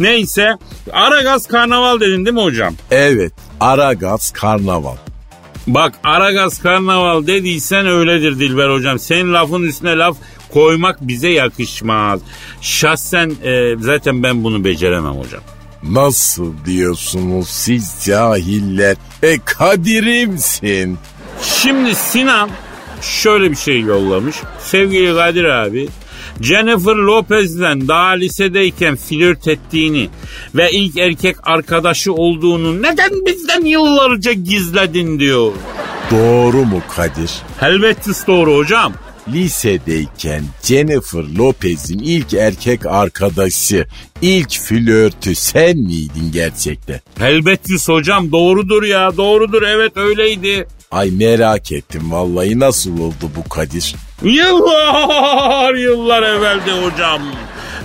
Neyse 0.00 0.58
Aragaz 0.92 1.46
Karnaval 1.46 2.00
dedin 2.00 2.24
değil 2.24 2.34
mi 2.34 2.42
hocam? 2.42 2.74
Evet 2.90 3.32
Aragaz 3.60 4.30
Karnaval. 4.30 4.96
Bak 5.66 5.94
Aragaz 6.04 6.62
Karnaval 6.62 7.26
dediysen 7.26 7.86
öyledir 7.86 8.38
Dilber 8.38 8.70
hocam. 8.70 8.98
Senin 8.98 9.32
lafın 9.32 9.62
üstüne 9.62 9.96
laf 9.96 10.16
koymak 10.52 11.08
bize 11.08 11.28
yakışmaz. 11.28 12.20
Şahsen 12.60 13.32
e, 13.44 13.74
zaten 13.80 14.22
ben 14.22 14.44
bunu 14.44 14.64
beceremem 14.64 15.14
hocam. 15.14 15.40
Nasıl 15.82 16.52
diyorsunuz 16.66 17.48
siz 17.48 18.02
cahiller? 18.04 18.96
E 19.22 19.38
Kadir'imsin. 19.44 20.98
Şimdi 21.42 21.94
Sinan 21.94 22.50
şöyle 23.04 23.50
bir 23.50 23.56
şey 23.56 23.80
yollamış. 23.80 24.36
Sevgili 24.60 25.14
Kadir 25.14 25.44
abi 25.44 25.88
Jennifer 26.40 26.94
Lopez'den 26.94 27.88
daha 27.88 28.08
lisedeyken 28.10 28.96
flört 28.96 29.48
ettiğini 29.48 30.08
ve 30.54 30.70
ilk 30.72 30.98
erkek 30.98 31.36
arkadaşı 31.42 32.12
olduğunu 32.12 32.82
neden 32.82 33.26
bizden 33.26 33.64
yıllarca 33.64 34.32
gizledin 34.32 35.18
diyor. 35.18 35.52
Doğru 36.10 36.64
mu 36.64 36.82
Kadir? 36.96 37.30
Elbette 37.62 38.10
doğru 38.26 38.56
hocam. 38.56 38.92
Lisedeyken 39.28 40.44
Jennifer 40.62 41.24
Lopez'in 41.38 41.98
ilk 41.98 42.34
erkek 42.34 42.86
arkadaşı, 42.86 43.86
ilk 44.22 44.50
flörtü 44.50 45.34
sen 45.34 45.76
miydin 45.76 46.32
gerçekten? 46.32 47.00
Elbette 47.20 47.74
hocam 47.86 48.32
doğrudur 48.32 48.82
ya 48.82 49.16
doğrudur 49.16 49.62
evet 49.62 49.96
öyleydi. 49.96 50.66
Ay 50.94 51.10
merak 51.10 51.72
ettim 51.72 52.12
vallahi 52.12 52.60
nasıl 52.60 53.00
oldu 53.00 53.30
bu 53.36 53.48
Kadir? 53.48 53.94
Yıllar 54.22 55.74
yıllar 55.74 56.22
evveldi 56.22 56.70
hocam. 56.70 57.22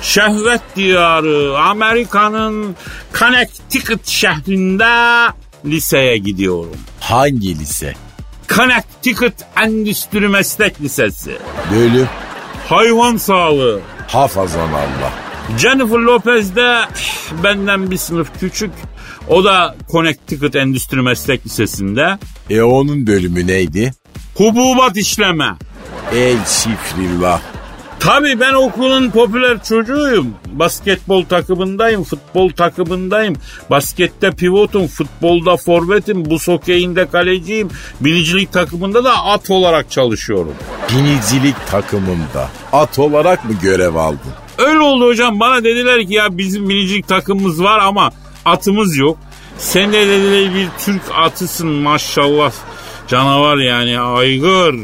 Şehvet 0.01 0.61
diyarı 0.75 1.57
Amerika'nın 1.59 2.75
Connecticut 3.19 4.07
şehrinde 4.07 5.27
liseye 5.65 6.17
gidiyorum. 6.17 6.77
Hangi 6.99 7.59
lise? 7.59 7.93
Connecticut 8.49 9.33
Endüstri 9.63 10.27
Meslek 10.27 10.81
Lisesi. 10.81 11.37
Bölüm? 11.71 12.07
Hayvan 12.67 13.17
sağlığı. 13.17 13.79
Hafazan 14.07 14.69
Allah. 14.73 15.13
Jennifer 15.57 15.99
Lopez 15.99 16.55
de 16.55 16.79
benden 17.43 17.91
bir 17.91 17.97
sınıf 17.97 18.39
küçük. 18.39 18.71
O 19.29 19.43
da 19.43 19.75
Connecticut 19.91 20.55
Endüstri 20.55 21.01
Meslek 21.01 21.45
Lisesi'nde. 21.45 22.17
E 22.49 22.61
onun 22.61 23.07
bölümü 23.07 23.47
neydi? 23.47 23.91
Hububat 24.35 24.97
işleme. 24.97 25.55
El 26.13 26.37
şifrillah. 26.45 27.41
Tabii 27.99 28.39
ben 28.39 28.53
okulun 28.53 29.09
popüler 29.09 29.63
çocuğuyum. 29.63 30.27
Basketbol 30.51 31.23
takımındayım, 31.23 32.03
futbol 32.03 32.49
takımındayım. 32.49 33.35
Baskette 33.69 34.31
pivotum, 34.31 34.87
futbolda 34.87 35.57
forvetim, 35.57 36.25
bu 36.25 36.39
hokeyinde 36.39 37.07
kaleciyim. 37.07 37.69
Binicilik 38.01 38.53
takımında 38.53 39.03
da 39.03 39.25
at 39.25 39.49
olarak 39.49 39.91
çalışıyorum. 39.91 40.53
Binicilik 40.95 41.55
takımında 41.71 42.49
at 42.73 42.99
olarak 42.99 43.45
mı 43.45 43.51
görev 43.61 43.95
aldın? 43.95 44.31
Öyle 44.57 44.79
oldu 44.79 45.05
hocam. 45.05 45.39
Bana 45.39 45.63
dediler 45.63 46.07
ki 46.07 46.13
ya 46.13 46.37
bizim 46.37 46.69
binicilik 46.69 47.07
takımımız 47.07 47.63
var 47.63 47.79
ama 47.79 48.11
atımız 48.49 48.97
yok. 48.97 49.17
Sen 49.57 49.93
de 49.93 50.07
dediler 50.07 50.55
bir 50.55 50.67
Türk 50.85 51.01
atısın 51.15 51.67
maşallah. 51.67 52.51
Canavar 53.07 53.57
yani 53.57 53.99
aygır. 53.99 54.75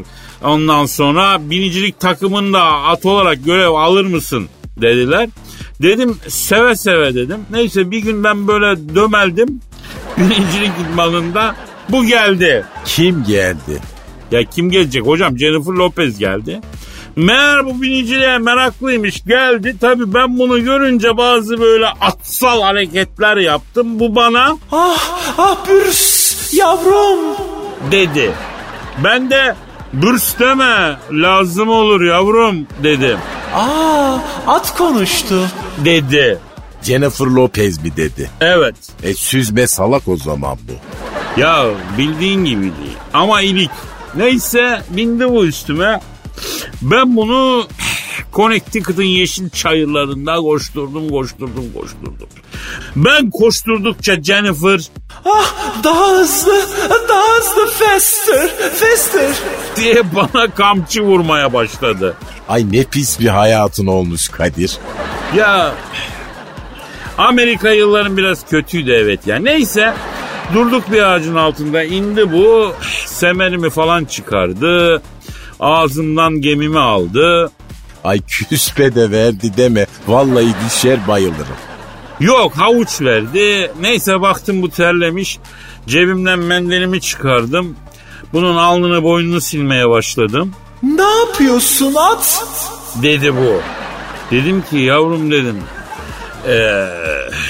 Ondan 0.43 0.86
sonra 0.86 1.50
binicilik 1.50 2.00
takımında 2.00 2.63
at 2.63 3.05
olarak 3.05 3.45
görev 3.45 3.69
alır 3.69 4.05
mısın 4.05 4.50
dediler. 4.81 5.29
Dedim 5.81 6.17
seve 6.27 6.75
seve 6.75 7.15
dedim. 7.15 7.39
Neyse 7.51 7.91
bir 7.91 8.00
gün 8.00 8.24
ben 8.24 8.48
böyle 8.48 8.95
dömeldim. 8.95 9.62
Binicilik 10.17 10.72
idmanında 10.91 11.55
bu 11.89 12.05
geldi. 12.05 12.65
Kim 12.86 13.24
geldi? 13.24 13.81
Ya 14.31 14.43
kim 14.43 14.69
gelecek 14.69 15.05
hocam? 15.05 15.38
Jennifer 15.38 15.74
Lopez 15.74 16.17
geldi. 16.19 16.62
Meğer 17.15 17.65
bu 17.65 17.81
biniciliğe 17.81 18.38
meraklıymış 18.38 19.24
geldi. 19.24 19.75
Tabii 19.81 20.13
ben 20.13 20.39
bunu 20.39 20.63
görünce 20.63 21.17
bazı 21.17 21.60
böyle 21.62 21.88
atsal 21.88 22.62
hareketler 22.62 23.38
yaptım. 23.38 24.00
Bu 24.00 24.15
bana 24.15 24.57
Ah, 24.72 25.19
ah 25.38 25.57
bürs 25.69 26.53
yavrum. 26.53 27.19
dedi. 27.91 28.31
Ben 29.03 29.29
de 29.31 29.55
bürs 29.93 30.39
deme 30.39 30.98
lazım 31.12 31.69
olur 31.69 32.01
yavrum 32.03 32.67
dedim. 32.84 33.17
Aa, 33.55 34.17
at 34.48 34.77
konuştu. 34.77 35.41
Dedi. 35.86 36.39
Jennifer 36.84 37.25
Lopez 37.25 37.84
mi 37.84 37.98
dedi? 37.98 38.29
Evet. 38.41 38.75
E 39.03 39.13
süzme 39.13 39.67
salak 39.67 40.07
o 40.07 40.17
zaman 40.17 40.57
bu. 40.67 40.72
Ya 41.41 41.65
bildiğin 41.98 42.45
gibi 42.45 42.62
değil. 42.62 42.98
Ama 43.13 43.41
ilik. 43.41 43.72
Neyse 44.15 44.81
bindi 44.89 45.29
bu 45.29 45.45
üstüme. 45.45 46.00
Ben 46.82 47.15
bunu 47.15 47.68
Connecticut'ın 48.34 49.04
yeşil 49.04 49.50
çayırlarında 49.50 50.36
koşturdum, 50.36 51.10
koşturdum, 51.10 51.74
koşturdum. 51.74 52.27
Ben 52.96 53.30
koşturdukça 53.30 54.24
Jennifer 54.24 54.80
Ah, 55.25 55.54
daha 55.84 56.08
hızlı, 56.12 56.62
daha 57.10 57.38
hızlı, 57.38 57.68
faster, 57.72 58.50
faster. 58.80 59.32
diye 59.75 60.04
bana 60.15 60.51
kamçı 60.56 61.01
vurmaya 61.01 61.54
başladı. 61.54 62.18
Ay 62.50 62.65
ne 62.72 62.84
pis 62.84 63.20
bir 63.20 63.27
hayatın 63.27 63.88
olmuş 63.88 64.30
Kadir. 64.30 64.77
Ya 65.36 65.74
Amerika 67.18 67.70
yılların 67.72 68.18
biraz 68.18 68.46
kötüydü 68.50 68.92
evet 68.92 69.27
ya. 69.27 69.36
Neyse 69.39 69.94
durduk 70.54 70.92
bir 70.92 71.01
ağacın 71.01 71.36
altında 71.36 71.84
indi 71.84 72.32
bu. 72.34 72.74
Semerimi 73.06 73.70
falan 73.70 74.06
çıkardı. 74.06 75.01
Ağzımdan 75.60 76.42
gemimi 76.42 76.80
aldı. 76.80 77.52
Ay 78.04 78.22
küspe 78.50 78.96
de 78.96 79.12
verdi 79.12 79.58
deme. 79.58 79.86
Vallahi 80.08 80.48
düşer 80.66 81.08
bayılırım. 81.08 81.58
Yok 82.20 82.54
havuç 82.58 83.02
verdi. 83.02 83.72
Neyse 83.82 84.22
baktım 84.22 84.62
bu 84.62 84.70
terlemiş. 84.70 85.40
Cebimden 85.88 86.40
mendilimi 86.40 87.02
çıkardım. 87.02 87.76
Bunun 88.34 88.56
alnını 88.56 89.04
boynunu 89.04 89.42
silmeye 89.42 89.90
başladım. 89.90 90.54
Ne 90.84 91.02
yapıyorsun 91.20 91.94
at? 91.96 92.46
Dedi 93.04 93.36
bu. 93.36 93.62
Dedim 94.32 94.64
ki 94.70 94.78
yavrum 94.78 95.32
dedim. 95.32 95.58
Eee 96.48 96.88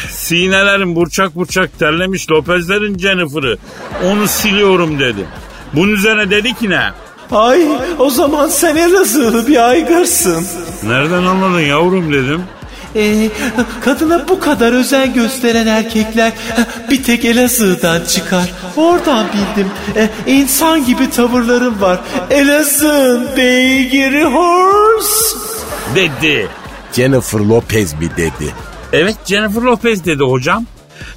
sinelerim 0.10 0.96
burçak 0.96 1.36
burçak 1.36 1.80
terlemiş 1.80 2.32
Lopezlerin 2.32 2.98
Jennifer'ı. 2.98 3.58
Onu 4.06 4.28
siliyorum 4.28 5.00
dedim. 5.00 5.28
Bunun 5.74 5.92
üzerine 5.92 6.30
dedi 6.30 6.54
ki 6.54 6.70
ne? 6.70 6.92
Ay, 7.32 7.67
o 8.00 8.10
zaman 8.10 8.48
sen 8.50 8.75
Elazığlı 8.75 9.48
bir 9.48 9.70
aygırsın. 9.70 10.46
Nereden 10.84 11.24
anladın 11.24 11.60
yavrum 11.60 12.13
dedim. 12.13 12.44
Ee, 12.96 13.29
kadına 13.86 14.27
bu 14.29 14.39
kadar 14.39 14.74
özen 14.74 15.13
gösteren 15.13 15.67
erkekler 15.67 16.34
bir 16.89 17.03
tek 17.03 17.25
Elazığ'dan 17.25 18.01
çıkar. 18.05 18.53
Oradan 18.75 19.25
bildim. 19.27 19.72
Ee, 19.96 20.10
insan 20.27 20.86
gibi 20.86 21.10
tavırların 21.10 21.82
var. 21.82 22.00
Elazığ'ın 22.29 23.27
beygiri 23.38 24.24
horse. 24.24 25.38
Dedi. 25.96 26.48
Jennifer 26.94 27.39
Lopez 27.39 27.94
mi 27.94 28.10
dedi. 28.17 28.53
Evet 28.94 29.15
Jennifer 29.25 29.62
Lopez 29.62 30.05
dedi 30.05 30.24
hocam. 30.24 30.65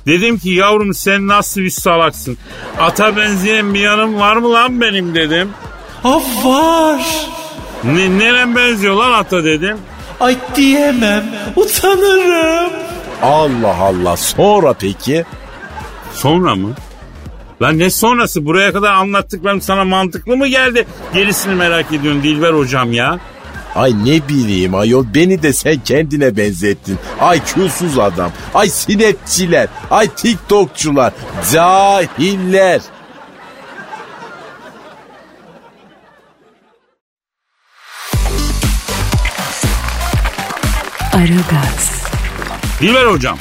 Dedim 0.06 0.38
ki 0.38 0.50
yavrum 0.50 0.94
sen 0.94 1.28
nasıl 1.28 1.60
bir 1.60 1.70
salaksın. 1.70 2.38
Ata 2.80 3.16
benzeyen 3.16 3.74
bir 3.74 3.80
yanım 3.80 4.20
var 4.20 4.36
mı 4.36 4.52
lan 4.52 4.80
benim 4.80 5.14
dedim. 5.14 5.50
Var. 6.04 7.00
Ne, 7.84 8.18
nerem 8.18 8.56
benziyor 8.56 8.94
lan 8.94 9.12
ata 9.12 9.44
dedim. 9.44 9.78
Ay 10.20 10.36
diyemem. 10.56 11.24
Utanırım. 11.56 12.72
Allah 13.22 13.76
Allah 13.76 14.16
sonra 14.16 14.72
peki? 14.72 15.24
Sonra 16.14 16.54
mı? 16.54 16.72
Lan 17.62 17.78
ne 17.78 17.90
sonrası? 17.90 18.44
Buraya 18.46 18.72
kadar 18.72 18.92
anlattıklarım 18.92 19.60
sana 19.60 19.84
mantıklı 19.84 20.36
mı 20.36 20.46
geldi? 20.46 20.86
Gerisini 21.14 21.54
merak 21.54 21.92
ediyorsun 21.92 22.22
Dilber 22.22 22.52
hocam 22.52 22.92
ya. 22.92 23.18
Ay 23.74 23.92
ne 24.04 24.28
bileyim 24.28 24.74
ayol 24.74 25.04
beni 25.14 25.42
de 25.42 25.52
sen 25.52 25.80
kendine 25.84 26.36
benzettin. 26.36 26.98
Ay 27.20 27.44
külsüz 27.44 27.98
adam. 27.98 28.30
Ay 28.54 28.68
sinetçiler. 28.68 29.68
Ay 29.90 30.08
tiktokçular. 30.08 31.12
Cahiller. 31.52 32.80
Aragaz, 41.18 42.10
Dilber 42.80 43.06
hocam. 43.06 43.38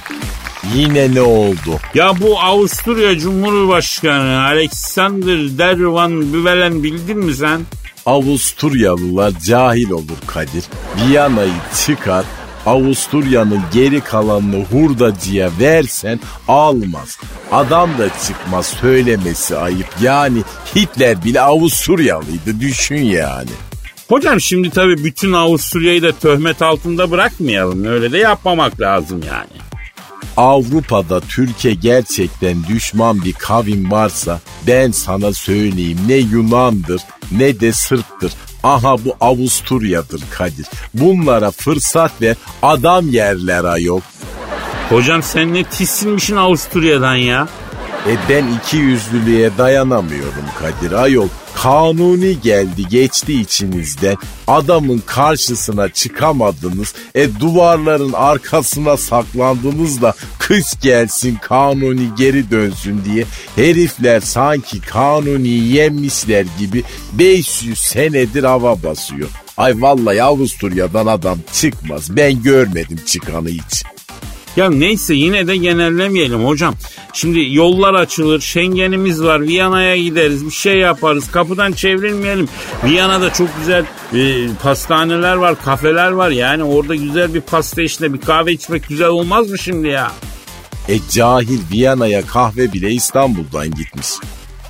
Yine 0.76 1.16
ne 1.16 1.22
oldu? 1.22 1.80
Ya 1.94 2.14
bu 2.22 2.40
Avusturya 2.40 3.20
Cumhurbaşkanı 3.20 4.44
Alexander 4.44 5.58
Dervan 5.58 6.34
Büvelen 6.34 6.84
bildin 6.84 7.18
mi 7.18 7.34
sen? 7.34 7.62
Avusturyalılar 8.06 9.32
cahil 9.46 9.90
olur 9.90 10.18
Kadir. 10.28 10.64
Viyana'yı 10.98 11.52
çıkar, 11.86 12.26
Avusturya'nın 12.66 13.62
geri 13.74 14.02
kalanını 14.02 14.66
hurdacıya 14.66 15.50
versen 15.60 16.20
almaz. 16.48 17.20
Adam 17.52 17.90
da 17.98 18.10
çıkmaz 18.28 18.66
söylemesi 18.66 19.58
ayıp. 19.58 19.88
Yani 20.02 20.42
Hitler 20.76 21.24
bile 21.24 21.42
Avusturyalıydı 21.42 22.60
düşün 22.60 23.04
yani. 23.04 23.52
Hocam 24.10 24.42
şimdi 24.42 24.70
tabii 24.70 25.04
bütün 25.04 25.34
Avusturya'yı 25.34 26.02
da 26.02 26.12
töhmet 26.12 26.62
altında 26.62 27.12
bırakmayalım. 27.12 27.86
Öyle 27.86 28.12
de 28.12 28.18
yapmamak 28.18 28.82
lazım 28.82 29.22
yani. 29.28 29.68
Avrupa'da 30.38 31.20
Türkiye 31.20 31.74
gerçekten 31.74 32.64
düşman 32.68 33.26
bir 33.26 33.34
kavim 33.34 33.92
varsa 33.92 34.40
ben 34.68 34.92
sana 34.92 35.34
söyleyeyim 35.34 36.00
ne 36.08 36.16
Yunan'dır 36.16 37.02
ne 37.32 37.60
de 37.60 37.74
Sırp'tır. 37.74 38.34
Aha 38.64 38.98
bu 39.06 39.16
Avusturya'dır 39.22 40.22
Kadir. 40.32 40.68
Bunlara 40.94 41.52
fırsat 41.52 42.22
ver 42.22 42.36
adam 42.62 43.10
yerler 43.10 43.64
ayol. 43.64 44.02
Hocam 44.90 45.24
sen 45.24 45.54
ne 45.54 45.64
tissinmişsin 45.64 46.36
Avusturya'dan 46.36 47.16
ya. 47.16 47.48
E 48.08 48.16
ben 48.30 48.46
iki 48.48 48.78
yüzlülüğe 48.78 49.52
dayanamıyorum 49.58 50.46
Kadir 50.60 50.92
ayol. 50.92 51.28
Kanuni 51.64 52.42
geldi 52.42 52.88
geçti 52.90 53.34
içinizden. 53.42 54.18
Adamın 54.48 55.04
karşısına 55.06 55.90
çıkamadınız. 55.90 56.94
E 57.16 57.40
duvarların 57.40 58.14
arkasına 58.14 58.98
saklandınız 58.98 60.02
da 60.02 60.14
kış 60.40 60.66
gelsin 60.82 61.36
kanuni 61.42 62.10
geri 62.18 62.52
dönsün 62.52 63.02
diye. 63.06 63.26
Herifler 63.56 64.20
sanki 64.20 64.82
kanuni 64.82 65.48
yemişler 65.48 66.46
gibi 66.60 66.84
500 67.14 67.80
senedir 67.80 68.44
hava 68.44 68.84
basıyor. 68.84 69.30
Ay 69.58 69.82
vallahi 69.82 70.24
Avusturya'dan 70.24 71.06
adam 71.06 71.40
çıkmaz. 71.54 72.18
Ben 72.18 72.44
görmedim 72.44 73.00
çıkanı 73.06 73.50
hiç. 73.50 73.84
Ya 74.58 74.70
neyse 74.70 75.14
yine 75.14 75.48
de 75.48 75.58
genellemeyelim 75.58 76.46
hocam. 76.46 76.76
Şimdi 77.14 77.56
yollar 77.56 77.94
açılır, 77.94 78.42
Schengen'imiz 78.42 79.24
var, 79.24 79.42
Viyana'ya 79.42 79.98
gideriz, 79.98 80.46
bir 80.46 80.52
şey 80.52 80.78
yaparız, 80.78 81.32
kapıdan 81.32 81.72
çevrilmeyelim. 81.72 82.48
Viyana'da 82.84 83.34
çok 83.34 83.48
güzel 83.60 83.86
e, 84.14 84.48
pastaneler 84.64 85.36
var, 85.36 85.56
kafeler 85.66 86.12
var. 86.12 86.30
Yani 86.30 86.64
orada 86.64 86.96
güzel 86.96 87.34
bir 87.34 87.42
pasta 87.42 87.82
içinde 87.82 88.14
bir 88.14 88.22
kahve 88.22 88.54
içmek 88.54 88.88
güzel 88.88 89.08
olmaz 89.08 89.50
mı 89.50 89.58
şimdi 89.58 89.88
ya? 89.88 90.12
E 90.90 91.00
cahil 91.12 91.60
Viyana'ya 91.72 92.26
kahve 92.26 92.74
bile 92.74 92.92
İstanbul'dan 92.92 93.72
gitmiş. 93.72 94.08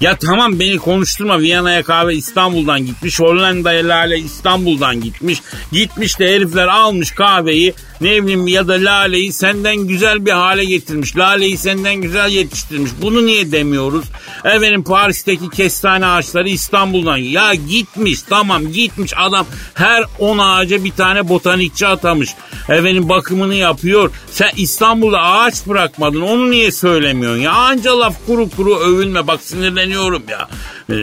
Ya 0.02 0.18
tamam 0.18 0.60
beni 0.60 0.78
konuşturma 0.78 1.40
Viyana'ya 1.40 1.84
kahve 1.84 2.16
İstanbul'dan 2.16 2.86
gitmiş 2.86 3.20
Hollanda'ya 3.20 3.88
lale 3.88 4.20
İstanbul'dan 4.20 5.02
gitmiş 5.02 5.42
gitmiş 5.72 6.20
de 6.20 6.36
herifler 6.36 6.68
almış 6.68 7.12
kahveyi 7.12 7.74
ne 8.02 8.24
bileyim 8.24 8.48
ya 8.48 8.68
da 8.68 8.74
laleyi 8.74 9.34
senden 9.34 9.76
güzel 9.76 10.26
bir 10.26 10.32
hale 10.32 10.66
getirmiş 10.66 11.18
laleyi 11.18 11.58
senden 11.58 11.96
güzel 11.96 12.30
yetiştirmiş. 12.30 12.92
Bunu 13.02 13.26
niye 13.26 13.52
demiyoruz? 13.52 14.06
Efendim 14.46 14.84
Paris'teki 14.84 15.50
kestane 15.50 16.06
ağaçları 16.06 16.50
İstanbul'dan. 16.50 17.18
Ya 17.18 17.54
gitmiş 17.54 18.22
tamam 18.22 18.72
gitmiş 18.72 19.14
adam 19.18 19.46
her 19.74 20.04
10 20.20 20.38
ağaca 20.38 20.84
bir 20.84 20.92
tane 20.92 21.30
botanikçi 21.30 21.88
atamış. 21.88 22.30
Efendim 22.70 23.10
bakımını 23.10 23.56
yapıyor. 23.56 24.12
Sen 24.32 24.50
İstanbul'da 24.56 25.22
ağaç 25.22 25.68
bırakmadın 25.68 26.22
onu 26.22 26.52
niye 26.52 26.72
söylemiyorsun 26.72 27.42
ya? 27.42 27.52
Anca 27.52 28.00
laf 28.00 28.26
kuru 28.26 28.50
kuru 28.50 28.76
övülme 28.80 29.28
bak 29.28 29.42
sinirleniyorum 29.42 30.24
ya. 30.30 30.50
Ee, 30.90 30.94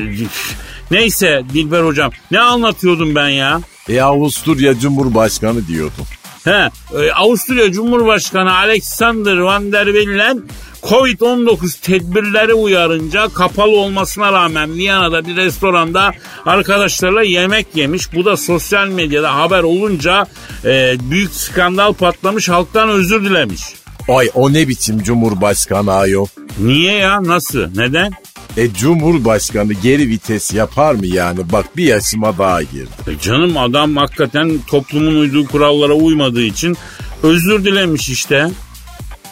neyse 0.91 1.43
Dilber 1.55 1.85
hocam 1.85 2.11
ne 2.31 2.41
anlatıyordum 2.41 3.15
ben 3.15 3.29
ya? 3.29 3.61
E 3.89 4.03
Avusturya 4.03 4.79
Cumhurbaşkanı 4.79 5.67
diyordum. 5.67 6.07
He, 6.45 6.51
e, 6.51 7.13
Avusturya 7.13 7.73
Cumhurbaşkanı 7.73 8.55
Alexander 8.55 9.37
Van 9.37 9.73
der 9.73 9.95
Bellen 9.95 10.43
Covid-19 10.83 11.81
tedbirleri 11.81 12.55
uyarınca 12.55 13.29
kapalı 13.29 13.77
olmasına 13.77 14.33
rağmen 14.33 14.75
Viyana'da 14.75 15.27
bir 15.27 15.37
restoranda 15.37 16.13
arkadaşlarla 16.47 17.23
yemek 17.23 17.67
yemiş. 17.75 18.15
Bu 18.15 18.25
da 18.25 18.37
sosyal 18.37 18.89
medyada 18.89 19.35
haber 19.35 19.63
olunca 19.63 20.27
e, 20.65 20.97
büyük 21.11 21.35
skandal 21.35 21.93
patlamış 21.93 22.49
halktan 22.49 22.89
özür 22.89 23.25
dilemiş. 23.25 23.63
Ay 24.09 24.31
o 24.35 24.53
ne 24.53 24.69
biçim 24.69 25.03
cumhurbaşkanı 25.03 25.93
ayol? 25.93 26.27
Niye 26.59 26.93
ya 26.93 27.23
nasıl 27.23 27.67
neden? 27.77 28.13
E 28.57 28.73
Cumhurbaşkanı 28.73 29.73
geri 29.73 30.09
vites 30.09 30.55
yapar 30.55 30.95
mı 30.95 31.07
yani? 31.07 31.53
Bak 31.53 31.77
bir 31.77 31.85
yaşıma 31.85 32.39
daha 32.39 32.63
girdi. 32.63 32.91
E 33.07 33.19
canım 33.23 33.57
adam 33.57 33.97
hakikaten 33.97 34.59
toplumun 34.67 35.15
uyduğu 35.15 35.47
kurallara 35.47 35.93
uymadığı 35.93 36.43
için 36.43 36.77
özür 37.23 37.65
dilemiş 37.65 38.09
işte. 38.09 38.51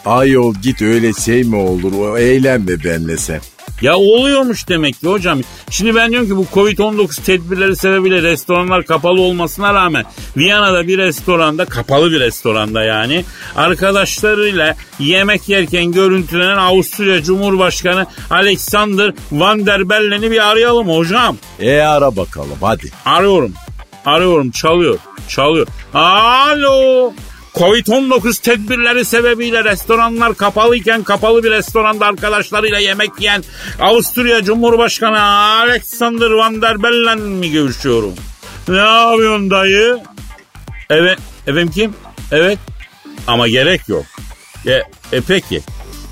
Ayol 0.05 0.55
git 0.55 0.83
öyle 0.83 1.13
şey 1.13 1.45
mi 1.45 1.57
olur? 1.57 1.93
O 1.93 2.19
eğlenme 2.19 2.85
benle 2.85 3.17
sen. 3.17 3.41
Ya 3.83 3.97
oluyormuş 3.97 4.69
demek 4.69 5.01
ki 5.01 5.07
hocam. 5.07 5.41
Şimdi 5.71 5.95
ben 5.95 6.11
diyorum 6.11 6.29
ki 6.29 6.37
bu 6.37 6.47
Covid-19 6.55 7.23
tedbirleri 7.23 7.77
sebebiyle 7.77 8.23
restoranlar 8.23 8.85
kapalı 8.85 9.21
olmasına 9.21 9.75
rağmen 9.75 10.05
Viyana'da 10.37 10.87
bir 10.87 10.99
restoranda 10.99 11.65
kapalı 11.65 12.13
bir 12.13 12.21
restoranda 12.21 12.85
yani 12.85 13.25
arkadaşlarıyla 13.57 14.77
yemek 14.99 15.49
yerken 15.49 15.93
görüntülenen 15.93 16.57
Avusturya 16.57 17.23
Cumhurbaşkanı 17.23 18.07
Alexander 18.31 19.15
Van 19.33 19.67
der 19.67 19.89
Bellen'i 19.89 20.31
bir 20.31 20.51
arayalım 20.51 20.89
hocam. 20.89 21.37
E 21.61 21.81
ara 21.81 22.17
bakalım 22.17 22.59
hadi. 22.61 22.91
Arıyorum. 23.05 23.53
Arıyorum 24.07 24.51
çalıyor. 24.51 24.99
Çalıyor. 25.29 25.67
Alo. 25.95 27.13
Covid-19 27.55 28.43
tedbirleri 28.43 29.05
sebebiyle 29.05 29.65
restoranlar 29.65 30.35
kapalıyken 30.35 31.03
kapalı 31.03 31.45
bir 31.45 31.51
restoranda 31.51 32.07
arkadaşlarıyla 32.07 32.79
yemek 32.79 33.11
yiyen 33.19 33.45
Avusturya 33.81 34.45
Cumhurbaşkanı 34.45 35.23
Alexander 35.23 36.31
Van 36.31 36.63
der 36.63 36.83
Bellen 36.83 37.19
mi 37.19 37.51
görüşüyorum? 37.51 38.15
Ne 38.69 38.77
yapıyorsun 38.77 39.51
dayı? 39.51 39.99
Evet. 40.91 41.19
Efendim 41.47 41.71
kim? 41.75 41.95
Evet. 42.33 42.59
Ama 43.27 43.49
gerek 43.49 43.89
yok. 43.89 44.05
E, 44.67 44.73
e 45.13 45.21
peki. 45.29 45.63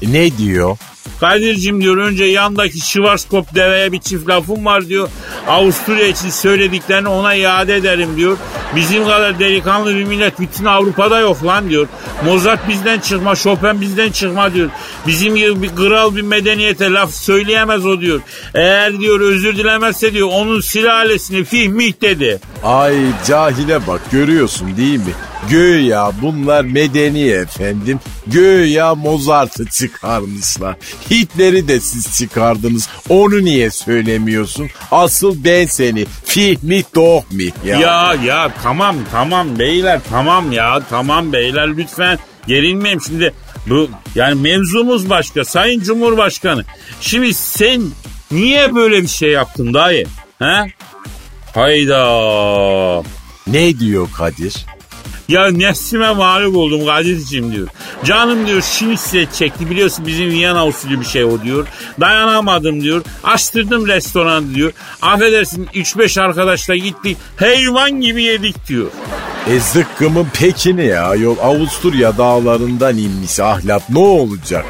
Ne 0.03 0.39
diyor? 0.39 0.79
Kadir'cim 1.21 1.83
diyor 1.83 1.97
önce 1.97 2.25
yandaki 2.25 2.81
Schwarzkopf 2.81 3.55
deveye 3.55 3.93
bir 3.93 4.01
çift 4.01 4.29
lafım 4.29 4.65
var 4.65 4.89
diyor. 4.89 5.09
Avusturya 5.49 6.07
için 6.07 6.31
söylediklerini 6.31 7.09
ona 7.09 7.35
iade 7.35 7.77
ederim 7.77 8.17
diyor. 8.17 8.37
Bizim 8.77 9.05
kadar 9.05 9.39
delikanlı 9.39 9.97
bir 9.97 10.05
millet 10.05 10.41
bütün 10.41 10.65
Avrupa'da 10.65 11.21
yok 11.21 11.45
lan 11.45 11.71
diyor. 11.71 11.87
Mozart 12.25 12.69
bizden 12.69 13.01
çıkma, 13.01 13.37
Chopin 13.37 13.81
bizden 13.81 14.11
çıkma 14.11 14.55
diyor. 14.55 14.71
Bizim 15.07 15.37
gibi 15.37 15.63
bir 15.63 15.77
kral 15.77 16.17
bir 16.17 16.23
medeniyete 16.23 16.93
laf 16.93 17.15
söyleyemez 17.15 17.87
o 17.87 18.01
diyor. 18.01 18.21
Eğer 18.55 19.01
diyor 19.01 19.21
özür 19.21 19.57
dilemezse 19.57 20.13
diyor 20.13 20.29
onun 20.33 20.61
silalesini 20.61 21.45
fihmih 21.45 21.93
dedi. 22.03 22.41
Ay 22.65 22.97
cahile 23.27 23.87
bak 23.87 24.01
görüyorsun 24.11 24.77
değil 24.77 24.99
mi? 24.99 25.13
Göya 25.51 26.13
bunlar 26.23 26.65
medeni 26.65 27.29
efendim. 27.29 28.01
Göya 28.27 28.95
Mozart'ı 28.95 29.67
çıkarmışlar. 29.67 30.77
Hitler'i 31.11 31.69
de 31.69 31.81
siz 31.81 32.19
çıkardınız. 32.19 32.89
Onu 33.09 33.45
niye 33.45 33.71
söylemiyorsun? 33.71 34.69
Asıl 34.91 35.45
ben 35.45 35.67
seni 35.67 36.07
fihmi 36.25 36.85
dohmi 36.95 37.51
ya. 37.65 37.81
Ya 37.81 38.15
ya 38.25 38.53
tamam 38.63 38.97
tamam 39.13 39.59
beyler 39.59 40.01
tamam 40.11 40.53
ya 40.53 40.81
tamam 40.91 41.33
beyler 41.33 41.77
lütfen 41.77 42.19
gerilmeyin 42.47 42.99
şimdi 43.07 43.35
bu 43.67 43.91
yani 44.15 44.41
mevzumuz 44.41 45.11
başka 45.11 45.45
Sayın 45.45 45.81
Cumhurbaşkanı. 45.81 46.65
Şimdi 47.01 47.35
sen 47.35 47.83
niye 48.31 48.75
böyle 48.75 49.03
bir 49.03 49.09
şey 49.09 49.31
yaptın 49.31 49.75
dayı? 49.75 50.07
He? 50.39 50.73
Hayda. 51.55 53.03
Ne 53.47 53.79
diyor 53.79 54.09
Kadir? 54.17 54.67
Ya 55.31 55.51
nefsime 55.51 56.13
mağlup 56.13 56.57
oldum 56.57 56.87
Kadir'ciğim 56.87 57.53
diyor. 57.53 57.69
Canım 58.05 58.47
diyor 58.47 58.63
şinitsel 58.63 59.31
çekti 59.33 59.71
biliyorsun 59.71 60.07
bizim 60.07 60.31
Viyana 60.31 60.67
usulü 60.67 61.01
bir 61.01 61.05
şey 61.05 61.25
o 61.25 61.43
diyor. 61.43 61.67
Dayanamadım 62.01 62.81
diyor. 62.81 63.03
Açtırdım 63.25 63.87
restoran 63.87 64.55
diyor. 64.55 64.73
Affedersin 65.03 65.67
3-5 65.75 66.21
arkadaşla 66.21 66.77
gittik. 66.77 67.17
Hayvan 67.37 67.91
gibi 68.01 68.23
yedik 68.23 68.67
diyor. 68.69 68.87
E 69.51 69.61
zıkkımın 69.61 70.27
pekini 70.35 70.87
ya. 70.87 71.15
Yol 71.15 71.39
Avusturya 71.39 72.19
dağlarından 72.19 72.99
inmiş 72.99 73.41
ahlak 73.41 73.91
ne 73.91 73.99
olacak? 73.99 74.65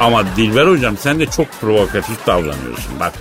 Ama 0.00 0.36
Dilber 0.36 0.66
hocam 0.66 0.96
sen 0.98 1.20
de 1.20 1.26
çok 1.26 1.46
provokatif 1.60 2.26
davranıyorsun. 2.26 3.00
Bak 3.00 3.12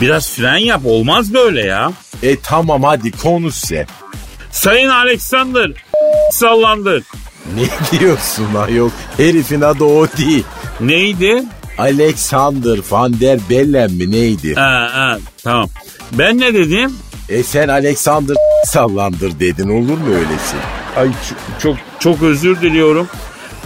biraz 0.00 0.30
fren 0.30 0.56
yap 0.56 0.80
olmaz 0.84 1.34
böyle 1.34 1.60
ya. 1.60 1.92
E 2.22 2.40
tamam 2.40 2.82
hadi 2.82 3.10
konuş 3.12 3.54
sen. 3.54 3.86
Sayın 4.50 4.88
Alexander 4.88 5.70
sallandı. 6.32 7.02
Ne 7.56 7.98
diyorsun 7.98 8.46
ayol? 8.66 8.90
Herifin 9.16 9.60
adı 9.60 9.84
o 9.84 10.06
değil. 10.18 10.44
Neydi? 10.80 11.44
Alexander 11.78 12.78
Van 12.90 13.20
der 13.20 13.38
Bellen 13.50 13.92
mi 13.92 14.10
neydi? 14.10 14.54
Ha, 14.54 14.88
ha, 14.92 15.18
tamam. 15.44 15.68
Ben 16.12 16.38
ne 16.40 16.54
dedim? 16.54 16.92
E 17.28 17.42
sen 17.42 17.68
Alexander 17.68 18.36
sallandır 18.64 19.40
dedin 19.40 19.68
olur 19.68 19.98
mu 19.98 20.08
öyle 20.14 20.28
şey? 20.28 20.60
Ay 20.96 21.08
ç- 21.08 21.60
çok 21.62 21.76
çok 21.98 22.22
özür 22.22 22.60
diliyorum. 22.60 23.08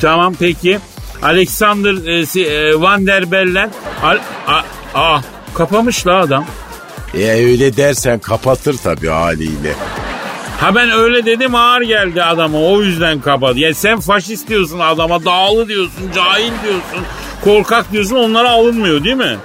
Tamam 0.01 0.35
peki. 0.41 0.79
Alexander 1.23 1.95
e, 2.07 2.41
e, 2.41 2.81
Van 2.81 3.07
der 3.07 3.31
Bellen. 3.31 3.71
Al, 4.03 4.19
a, 4.47 4.63
a, 4.95 5.21
kapamış 5.55 6.07
la 6.07 6.17
adam. 6.21 6.45
E 7.15 7.31
öyle 7.31 7.77
dersen 7.77 8.19
kapatır 8.19 8.77
tabii 8.85 9.09
haliyle. 9.09 9.75
Ha 10.61 10.75
ben 10.75 10.91
öyle 10.91 11.27
dedim 11.27 11.55
ağır 11.55 11.81
geldi 11.81 12.23
adama 12.23 12.59
o 12.59 12.83
yüzden 12.83 13.21
kapadı. 13.21 13.59
Ya 13.59 13.75
sen 13.75 14.01
faşist 14.01 14.49
diyorsun 14.49 14.79
adama 14.79 15.25
dağlı 15.25 15.69
diyorsun 15.69 16.11
cahil 16.15 16.53
diyorsun 16.65 17.07
korkak 17.45 17.93
diyorsun 17.93 18.17
onlara 18.17 18.51
alınmıyor 18.51 19.05
değil 19.05 19.17
mi? 19.17 19.37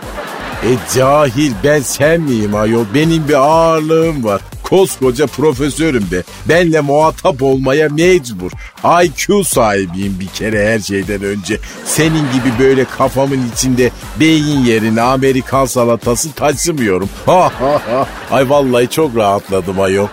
E 0.63 0.69
cahil 0.97 1.51
ben 1.63 1.79
sen 1.79 2.21
miyim 2.21 2.55
ayol? 2.55 2.85
Benim 2.93 3.27
bir 3.27 3.33
ağırlığım 3.33 4.23
var. 4.23 4.41
Koskoca 4.63 5.27
profesörüm 5.27 6.07
be. 6.11 6.23
Benle 6.49 6.81
muhatap 6.81 7.43
olmaya 7.43 7.89
mecbur. 7.89 8.51
IQ 9.03 9.43
sahibiyim 9.43 10.17
bir 10.19 10.27
kere 10.27 10.73
her 10.73 10.79
şeyden 10.79 11.23
önce. 11.23 11.59
Senin 11.85 12.19
gibi 12.33 12.53
böyle 12.59 12.85
kafamın 12.85 13.39
içinde 13.53 13.91
beyin 14.19 14.65
yerine 14.65 15.01
Amerikan 15.01 15.65
salatası 15.65 16.31
taşımıyorum. 16.31 17.09
Ay 18.31 18.49
vallahi 18.49 18.89
çok 18.89 19.15
rahatladım 19.15 19.81
ayol. 19.81 20.07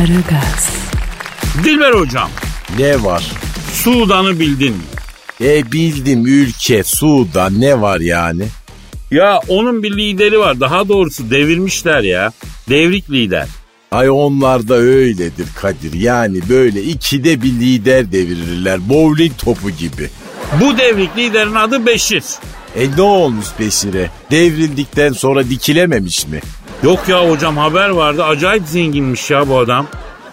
Aragaz, 0.00 0.70
Dilber 1.64 1.92
hocam 1.92 2.30
Ne 2.78 3.02
var? 3.02 3.24
Sudan'ı 3.72 4.40
bildin 4.40 4.72
mi? 4.72 4.82
E 5.40 5.72
bildim 5.72 6.26
ülke, 6.26 6.84
Sudan 6.84 7.60
ne 7.60 7.80
var 7.80 8.00
yani? 8.00 8.44
Ya 9.10 9.40
onun 9.48 9.82
bir 9.82 9.96
lideri 9.96 10.38
var 10.38 10.60
daha 10.60 10.88
doğrusu 10.88 11.30
devirmişler 11.30 12.02
ya 12.02 12.32
devrik 12.68 13.10
lider. 13.10 13.46
Ay 13.90 14.10
onlar 14.10 14.68
da 14.68 14.74
öyledir 14.74 15.46
Kadir. 15.56 15.92
Yani 15.92 16.40
böyle 16.48 16.82
ikide 16.82 17.42
bir 17.42 17.52
lider 17.52 18.12
devirirler. 18.12 18.88
Bowling 18.88 19.32
topu 19.38 19.70
gibi. 19.70 20.10
Bu 20.60 20.78
devrik 20.78 21.16
liderin 21.16 21.54
adı 21.54 21.86
Beşir. 21.86 22.24
E 22.76 22.96
ne 22.96 23.02
olmuş 23.02 23.46
Beşir'e? 23.58 24.10
Devrildikten 24.30 25.12
sonra 25.12 25.48
dikilememiş 25.50 26.26
mi? 26.26 26.40
Yok 26.82 27.08
ya 27.08 27.30
hocam 27.30 27.56
haber 27.56 27.88
vardı 27.88 28.24
acayip 28.24 28.62
zenginmiş 28.66 29.30
ya 29.30 29.48
bu 29.48 29.58
adam. 29.58 29.86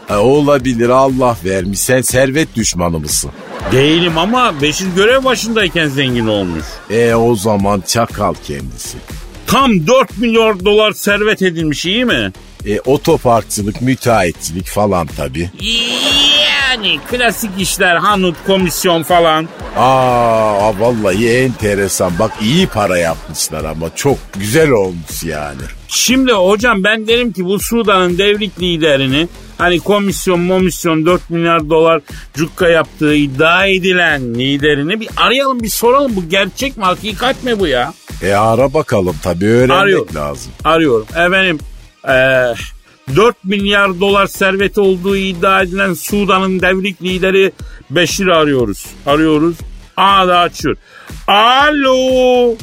E, 0.10 0.15
olabilir 0.15 0.89
Allah 0.89 1.38
vermiş. 1.45 1.79
Sen 1.79 2.01
servet 2.01 2.55
düşmanı 2.55 2.99
mısın? 2.99 3.31
Değilim 3.71 4.17
ama 4.17 4.62
Beşir 4.62 4.88
görev 4.95 5.23
başındayken 5.23 5.88
zengin 5.88 6.27
olmuş. 6.27 6.65
E 6.89 7.13
o 7.15 7.36
zaman 7.36 7.83
çakal 7.88 8.33
kendisi. 8.47 8.97
Tam 9.47 9.88
4 9.88 10.17
milyar 10.17 10.65
dolar 10.65 10.91
servet 10.91 11.41
edilmiş 11.41 11.86
iyi 11.86 12.05
mi? 12.05 12.31
E 12.65 12.79
otoparkçılık, 12.79 13.81
müteahhitçilik 13.81 14.67
falan 14.67 15.07
tabii. 15.07 15.51
Yani 16.77 16.99
klasik 17.11 17.49
işler, 17.59 17.95
hanut, 17.95 18.35
komisyon 18.47 19.03
falan. 19.03 19.47
Aa 19.77 20.79
vallahi 20.79 21.29
enteresan. 21.29 22.11
Bak 22.19 22.31
iyi 22.41 22.67
para 22.67 22.97
yapmışlar 22.97 23.63
ama 23.63 23.95
çok 23.95 24.17
güzel 24.39 24.69
olmuş 24.69 25.23
yani. 25.23 25.61
Şimdi 25.87 26.31
hocam 26.31 26.83
ben 26.83 27.07
derim 27.07 27.33
ki 27.33 27.45
bu 27.45 27.59
Sudan'ın 27.59 28.17
devrik 28.17 28.61
liderini 28.61 29.27
hani 29.57 29.79
komisyon 29.79 30.39
momisyon 30.39 31.05
4 31.05 31.29
milyar 31.29 31.69
dolar 31.69 32.01
cukka 32.33 32.67
yaptığı 32.69 33.15
iddia 33.15 33.65
edilen 33.65 34.33
liderini 34.35 34.99
bir 34.99 35.09
arayalım 35.17 35.59
bir 35.59 35.69
soralım 35.69 36.15
bu 36.15 36.29
gerçek 36.29 36.77
mi 36.77 36.83
hakikat 36.83 37.43
mi 37.43 37.59
bu 37.59 37.67
ya? 37.67 37.93
E 38.21 38.33
ara 38.33 38.73
bakalım 38.73 39.15
tabii 39.23 39.45
öğrenmek 39.45 39.77
Arıyor. 39.83 40.13
lazım. 40.15 40.51
Arıyorum 40.63 41.07
efendim 41.11 41.59
eee, 42.07 42.53
4 43.15 43.43
milyar 43.43 43.99
dolar 43.99 44.27
serveti 44.27 44.79
olduğu 44.81 45.15
iddia 45.15 45.61
edilen 45.61 45.93
Sudan'ın 45.93 46.59
devrik 46.59 47.03
lideri 47.03 47.51
Beşir 47.89 48.27
arıyoruz. 48.27 48.85
Arıyoruz. 49.05 49.55
Aa 49.97 50.27
da 50.27 50.39
açıyor. 50.39 50.77
Alo. 51.27 52.55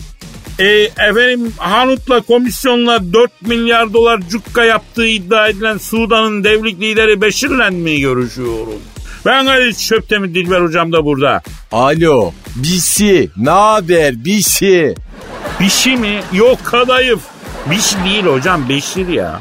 E, 0.58 0.66
efendim 1.08 1.52
Hanut'la 1.56 2.20
komisyonla 2.20 3.12
4 3.12 3.42
milyar 3.42 3.92
dolar 3.92 4.20
cukka 4.30 4.64
yaptığı 4.64 5.06
iddia 5.06 5.48
edilen 5.48 5.78
Sudan'ın 5.78 6.44
devrik 6.44 6.80
lideri 6.80 7.20
Beşir'le 7.20 7.70
mi 7.70 8.00
görüşüyorum? 8.00 8.80
Ben 9.26 9.46
Halit 9.46 9.78
Çöptemir 9.78 10.34
Dilber 10.34 10.60
hocam 10.60 10.92
da 10.92 11.04
burada. 11.04 11.42
Alo. 11.72 12.32
Bisi. 12.56 13.30
Ne 13.36 13.50
haber? 13.50 14.24
Bisi. 14.24 14.94
Bir 15.60 15.68
şey 15.68 15.96
mi? 15.96 16.20
Yok 16.32 16.58
kadayıf. 16.64 17.20
Bir 17.70 17.80
şey 17.80 18.04
değil 18.04 18.24
hocam 18.24 18.68
Beşir 18.68 19.08
ya. 19.08 19.40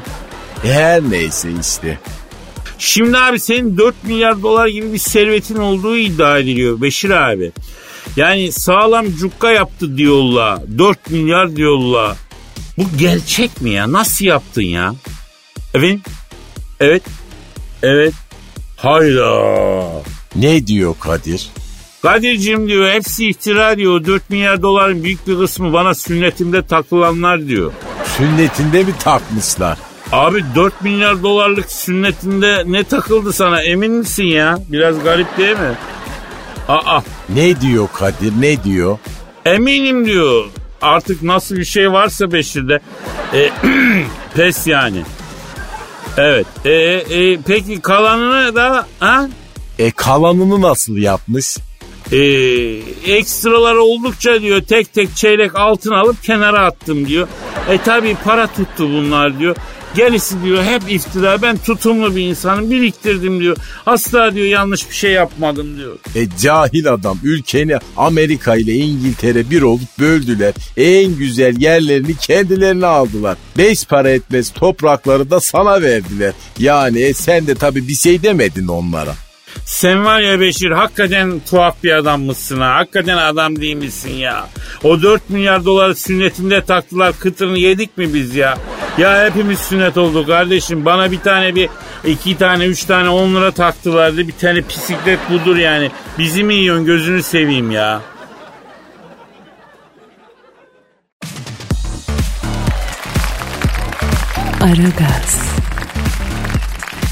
Her 0.64 1.02
neyse 1.02 1.48
işte. 1.60 1.98
Şimdi 2.78 3.18
abi 3.18 3.40
senin 3.40 3.78
4 3.78 4.04
milyar 4.04 4.42
dolar 4.42 4.66
gibi 4.66 4.92
bir 4.92 4.98
servetin 4.98 5.56
olduğu 5.56 5.96
iddia 5.96 6.38
ediliyor 6.38 6.80
Beşir 6.80 7.10
abi. 7.10 7.52
Yani 8.16 8.52
sağlam 8.52 9.06
cukka 9.10 9.52
yaptı 9.52 9.96
diyorlar. 9.96 10.58
4 10.78 11.10
milyar 11.10 11.56
diyorlar. 11.56 12.16
Bu 12.78 12.82
gerçek 12.98 13.60
mi 13.60 13.70
ya? 13.70 13.92
Nasıl 13.92 14.24
yaptın 14.24 14.62
ya? 14.62 14.94
Evet. 15.74 15.98
Evet. 16.80 17.02
Evet. 17.82 18.14
Hayda. 18.76 20.02
Ne 20.36 20.66
diyor 20.66 20.94
Kadir? 21.00 21.48
Kadir'cim 22.02 22.68
diyor 22.68 22.90
hepsi 22.90 23.28
iftira 23.28 23.76
diyor. 23.76 24.04
4 24.04 24.30
milyar 24.30 24.62
doların 24.62 25.04
büyük 25.04 25.26
bir 25.26 25.38
kısmı 25.38 25.72
bana 25.72 25.94
sünnetimde 25.94 26.66
takılanlar 26.66 27.46
diyor. 27.48 27.72
Sünnetinde 28.16 28.84
mi 28.84 28.92
takmışlar? 28.98 29.78
Abi 30.12 30.44
4 30.54 30.82
milyar 30.82 31.22
dolarlık 31.22 31.72
sünnetinde 31.72 32.62
ne 32.66 32.84
takıldı 32.84 33.32
sana 33.32 33.62
emin 33.62 33.92
misin 33.92 34.24
ya? 34.24 34.58
Biraz 34.68 35.02
garip 35.02 35.38
değil 35.38 35.56
mi? 35.56 35.74
Aa 36.68 37.00
Ne 37.28 37.60
diyor 37.60 37.88
Kadir 37.94 38.32
ne 38.40 38.64
diyor? 38.64 38.98
eminim 39.44 40.06
diyor. 40.06 40.44
Artık 40.82 41.22
nasıl 41.22 41.56
bir 41.56 41.64
şey 41.64 41.92
varsa 41.92 42.32
Beşir'de. 42.32 42.80
E, 43.34 43.50
pes 44.34 44.66
yani. 44.66 45.02
Evet. 46.16 46.46
E, 46.64 46.70
e, 46.70 47.38
peki 47.46 47.80
kalanını 47.80 48.54
da 48.54 48.86
ha? 49.00 49.28
E 49.78 49.90
kalanını 49.90 50.62
nasıl 50.62 50.96
yapmış? 50.96 51.56
E, 52.12 52.18
ekstralar 53.12 53.74
oldukça 53.74 54.40
diyor 54.40 54.60
tek 54.62 54.92
tek 54.92 55.16
çeyrek 55.16 55.56
altın 55.56 55.90
alıp 55.92 56.22
kenara 56.22 56.64
attım 56.64 57.06
diyor. 57.08 57.28
E 57.70 57.78
tabi 57.78 58.16
para 58.24 58.46
tuttu 58.46 58.88
bunlar 58.90 59.38
diyor. 59.38 59.56
Gerisi 59.96 60.44
diyor 60.44 60.64
hep 60.64 60.82
iftira 60.88 61.42
ben 61.42 61.56
tutumlu 61.56 62.16
bir 62.16 62.22
insanım 62.22 62.70
biriktirdim 62.70 63.40
diyor. 63.40 63.56
Asla 63.86 64.34
diyor 64.34 64.46
yanlış 64.46 64.90
bir 64.90 64.94
şey 64.94 65.10
yapmadım 65.12 65.78
diyor. 65.78 65.98
E 66.14 66.28
cahil 66.42 66.92
adam 66.92 67.18
ülkeni 67.24 67.78
Amerika 67.96 68.56
ile 68.56 68.72
İngiltere 68.72 69.50
bir 69.50 69.62
olup 69.62 69.98
böldüler. 69.98 70.54
En 70.76 71.16
güzel 71.16 71.60
yerlerini 71.60 72.16
kendilerine 72.16 72.86
aldılar. 72.86 73.36
Beş 73.58 73.84
para 73.84 74.10
etmez 74.10 74.50
toprakları 74.50 75.30
da 75.30 75.40
sana 75.40 75.82
verdiler. 75.82 76.32
Yani 76.58 77.00
e, 77.00 77.14
sen 77.14 77.46
de 77.46 77.54
tabii 77.54 77.88
bir 77.88 77.94
şey 77.94 78.22
demedin 78.22 78.68
onlara. 78.68 79.14
Sen 79.66 80.04
var 80.04 80.20
ya 80.20 80.40
Beşir 80.40 80.70
hakikaten 80.70 81.40
tuhaf 81.50 81.84
bir 81.84 81.92
adammışsın 81.92 82.60
ha. 82.60 82.74
Hakikaten 82.74 83.16
adam 83.16 83.60
değil 83.60 83.76
misin 83.76 84.14
ya? 84.14 84.48
O 84.82 85.02
4 85.02 85.30
milyar 85.30 85.64
doları 85.64 85.94
sünnetinde 85.94 86.64
taktılar 86.64 87.18
kıtırını 87.18 87.58
yedik 87.58 87.98
mi 87.98 88.14
biz 88.14 88.34
ya? 88.34 88.58
Ya 88.98 89.24
hepimiz 89.24 89.58
sünnet 89.58 89.98
olduk 89.98 90.26
kardeşim. 90.26 90.84
Bana 90.84 91.10
bir 91.10 91.20
tane 91.20 91.54
bir 91.54 91.68
iki 92.04 92.38
tane 92.38 92.64
üç 92.64 92.84
tane 92.84 93.08
on 93.08 93.34
lira 93.34 93.50
taktılardı. 93.50 94.28
Bir 94.28 94.32
tane 94.32 94.68
bisiklet 94.68 95.18
budur 95.30 95.56
yani. 95.56 95.90
Bizi 96.18 96.44
mi 96.44 96.54
yiyorsun 96.54 96.86
gözünü 96.86 97.22
seveyim 97.22 97.70
ya. 97.70 98.00
Aragaz, 104.60 105.54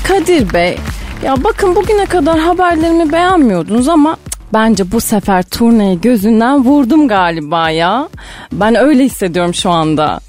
Kadir 0.08 0.54
Bey, 0.54 0.78
ya 1.24 1.44
bakın 1.44 1.76
bugüne 1.76 2.06
kadar 2.06 2.38
haberlerimi 2.38 3.12
beğenmiyordunuz 3.12 3.88
ama 3.88 4.16
bence 4.54 4.92
bu 4.92 5.00
sefer 5.00 5.42
turneyi 5.42 6.00
gözünden 6.00 6.64
vurdum 6.64 7.08
galiba 7.08 7.70
ya. 7.70 8.08
Ben 8.52 8.74
öyle 8.74 9.04
hissediyorum 9.04 9.54
şu 9.54 9.70
anda. 9.70 10.20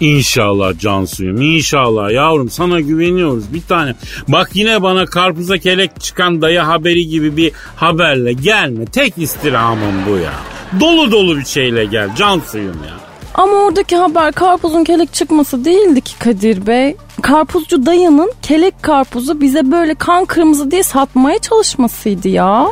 İnşallah 0.00 0.78
Cansu'yum 0.78 1.42
inşallah 1.42 2.10
yavrum 2.10 2.50
sana 2.50 2.80
güveniyoruz 2.80 3.54
bir 3.54 3.62
tane. 3.62 3.94
Bak 4.28 4.50
yine 4.54 4.82
bana 4.82 5.06
karpuza 5.06 5.58
kelek 5.58 6.00
çıkan 6.00 6.42
dayı 6.42 6.60
haberi 6.60 7.08
gibi 7.08 7.36
bir 7.36 7.52
haberle 7.76 8.32
gelme. 8.32 8.86
Tek 8.86 9.18
istirhamım 9.18 9.94
bu 10.08 10.16
ya. 10.16 10.32
Dolu 10.80 11.12
dolu 11.12 11.38
bir 11.38 11.44
şeyle 11.44 11.84
gel 11.84 12.16
Cansu'yum 12.16 12.78
ya. 12.88 12.94
Ama 13.34 13.52
oradaki 13.52 13.96
haber 13.96 14.32
karpuzun 14.32 14.84
kelek 14.84 15.12
çıkması 15.12 15.64
değildi 15.64 16.00
ki 16.00 16.18
Kadir 16.18 16.66
Bey. 16.66 16.96
Karpuzcu 17.22 17.86
dayının 17.86 18.32
kelek 18.42 18.82
karpuzu 18.82 19.40
bize 19.40 19.70
böyle 19.72 19.94
kan 19.94 20.24
kırmızı 20.24 20.70
diye 20.70 20.82
satmaya 20.82 21.38
çalışmasıydı 21.38 22.28
ya. 22.28 22.66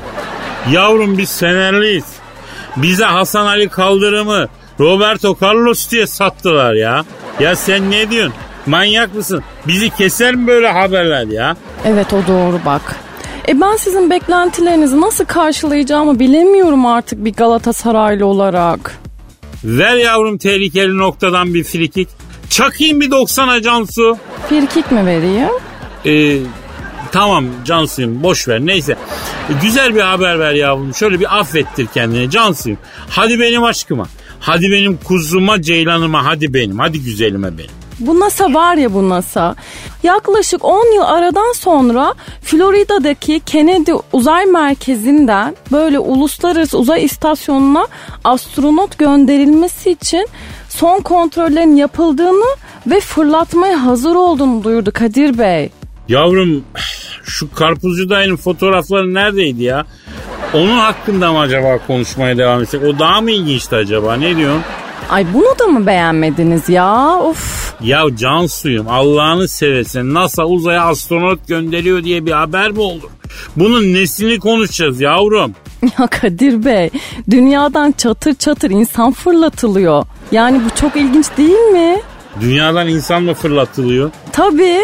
Yavrum 0.71 1.19
biz 1.19 1.39
Fenerliyiz. 1.39 2.05
Bize 2.77 3.05
Hasan 3.05 3.47
Ali 3.47 3.69
Kaldırım'ı 3.69 4.49
Roberto 4.83 5.37
Carlos 5.43 5.91
diye 5.91 6.07
sattılar 6.07 6.75
ya. 6.75 7.05
Ya 7.41 7.57
sen 7.57 7.91
ne 7.91 8.11
diyorsun? 8.11 8.35
Manyak 8.67 9.15
mısın? 9.15 9.43
Bizi 9.67 9.91
keser 9.91 10.35
mi 10.35 10.47
böyle 10.47 10.69
haberler 10.69 11.27
ya? 11.27 11.57
Evet 11.85 12.13
o 12.13 12.27
doğru 12.29 12.61
bak. 12.67 12.97
E 13.49 13.61
ben 13.61 13.77
sizin 13.77 14.11
beklentilerinizi 14.11 15.01
nasıl 15.01 15.25
karşılayacağımı 15.25 16.19
bilemiyorum 16.19 16.87
artık 16.87 17.25
bir 17.25 17.33
Galatasaraylı 17.33 18.27
olarak. 18.27 18.99
Ver 19.65 19.97
yavrum 19.97 20.39
tehlikeli 20.39 20.99
noktadan 20.99 21.55
bir 21.55 21.65
frikik. 21.65 22.09
Çakayım 22.51 23.01
bir 23.01 23.11
90'a 23.11 23.63
Cansu. 23.63 24.17
Firkik 24.49 24.93
mi 24.93 25.07
vereyim? 25.07 25.49
Ee, 26.07 26.39
tamam 27.13 27.45
Cansu'yum 27.65 28.23
boş 28.23 28.49
ver 28.49 28.61
neyse. 28.61 28.93
E, 29.51 29.53
güzel 29.63 29.95
bir 29.95 30.01
haber 30.01 30.39
ver 30.39 30.53
yavrum. 30.53 30.95
Şöyle 30.95 31.21
bir 31.21 31.41
affettir 31.41 31.87
kendini 31.95 32.31
Cansu'yum. 32.31 32.79
Hadi 33.11 33.41
benim 33.41 33.65
aşkıma. 33.65 34.07
Hadi 34.43 34.71
benim 34.71 34.97
kuzuma 34.97 35.63
ceylanıma 35.63 36.25
hadi 36.25 36.55
benim. 36.55 36.79
Hadi 36.79 37.03
güzelime 37.03 37.59
benim. 37.59 37.71
Bu 37.99 38.21
NASA 38.21 38.55
var 38.55 38.77
ya 38.77 38.95
bu 38.95 39.09
NASA. 39.09 39.55
Yaklaşık 40.03 40.65
10 40.65 40.95
yıl 40.95 41.03
aradan 41.03 41.53
sonra 41.53 42.15
Florida'daki 42.43 43.41
Kennedy 43.41 43.93
Uzay 44.13 44.47
Merkezi'nden 44.47 45.57
böyle 45.73 45.99
uluslararası 45.99 46.79
uzay 46.79 47.05
istasyonuna 47.05 47.87
astronot 48.25 48.99
gönderilmesi 48.99 49.91
için 49.91 50.29
son 50.69 51.01
kontrollerin 51.01 51.77
yapıldığını 51.77 52.57
ve 52.87 53.01
fırlatmaya 53.01 53.85
hazır 53.85 54.15
olduğunu 54.15 54.65
duyurdu 54.65 54.91
Kadir 54.95 55.39
Bey. 55.39 55.71
Yavrum 56.09 56.65
şu 57.25 57.55
karpuzcu 57.55 58.11
dayının 58.11 58.37
fotoğrafları 58.37 59.15
neredeydi 59.15 59.63
ya? 59.63 59.87
Onun 60.55 60.79
hakkında 60.79 61.33
mı 61.33 61.39
acaba 61.39 61.79
konuşmaya 61.87 62.39
devam 62.39 62.63
etsek? 62.63 62.83
O 62.85 62.99
daha 62.99 63.21
mı 63.21 63.31
ilginçti 63.31 63.77
acaba? 63.77 64.15
Ne 64.17 64.37
diyorsun? 64.37 64.63
Ay 65.11 65.27
bunu 65.35 65.59
da 65.59 65.67
mı 65.67 65.87
beğenmediniz 65.87 66.69
ya? 66.69 67.19
Of. 67.23 67.75
Ya 67.83 68.03
Cansu'yum 68.17 68.89
Allah'ını 68.89 69.49
seversen 69.49 70.15
NASA 70.15 70.45
uzaya 70.45 70.85
astronot 70.85 71.49
gönderiyor 71.49 72.05
diye 72.05 72.27
bir 72.27 72.33
haber 72.33 72.71
mi 72.71 72.81
olur? 72.81 73.11
Bunun 73.57 73.95
nesini 73.95 74.39
konuşacağız 74.39 75.01
yavrum? 75.01 75.55
Ya 75.99 76.07
Kadir 76.07 76.65
Bey, 76.65 76.91
dünyadan 77.31 77.93
çatır 77.93 78.35
çatır 78.35 78.71
insan 78.71 79.13
fırlatılıyor. 79.13 80.05
Yani 80.33 80.61
bu 80.65 80.81
çok 80.81 80.97
ilginç 80.97 81.27
değil 81.39 81.59
mi? 81.73 82.01
Dünyadan 82.41 82.89
insan 82.89 83.23
mı 83.23 83.35
fırlatılıyor? 83.35 84.11
Tabii. 84.33 84.79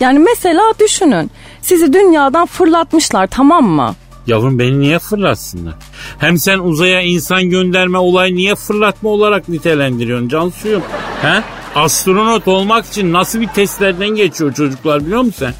Yani 0.00 0.18
mesela 0.18 0.62
düşünün. 0.80 1.30
Sizi 1.62 1.92
dünyadan 1.92 2.46
fırlatmışlar 2.46 3.26
tamam 3.26 3.64
mı? 3.64 3.94
Yavrum 4.26 4.58
beni 4.58 4.80
niye 4.80 4.98
fırlatsınlar? 4.98 5.74
Hem 6.18 6.38
sen 6.38 6.58
uzaya 6.58 7.02
insan 7.02 7.50
gönderme 7.50 7.98
olayı 7.98 8.34
niye 8.34 8.54
fırlatma 8.54 9.10
olarak 9.10 9.48
nitelendiriyorsun 9.48 10.28
Cansu'yum? 10.28 10.82
He? 11.22 11.42
Astronot 11.74 12.48
olmak 12.48 12.86
için 12.86 13.12
nasıl 13.12 13.40
bir 13.40 13.48
testlerden 13.48 14.08
geçiyor 14.08 14.54
çocuklar 14.54 15.06
biliyor 15.06 15.20
musun 15.22 15.34
sen? 15.38 15.54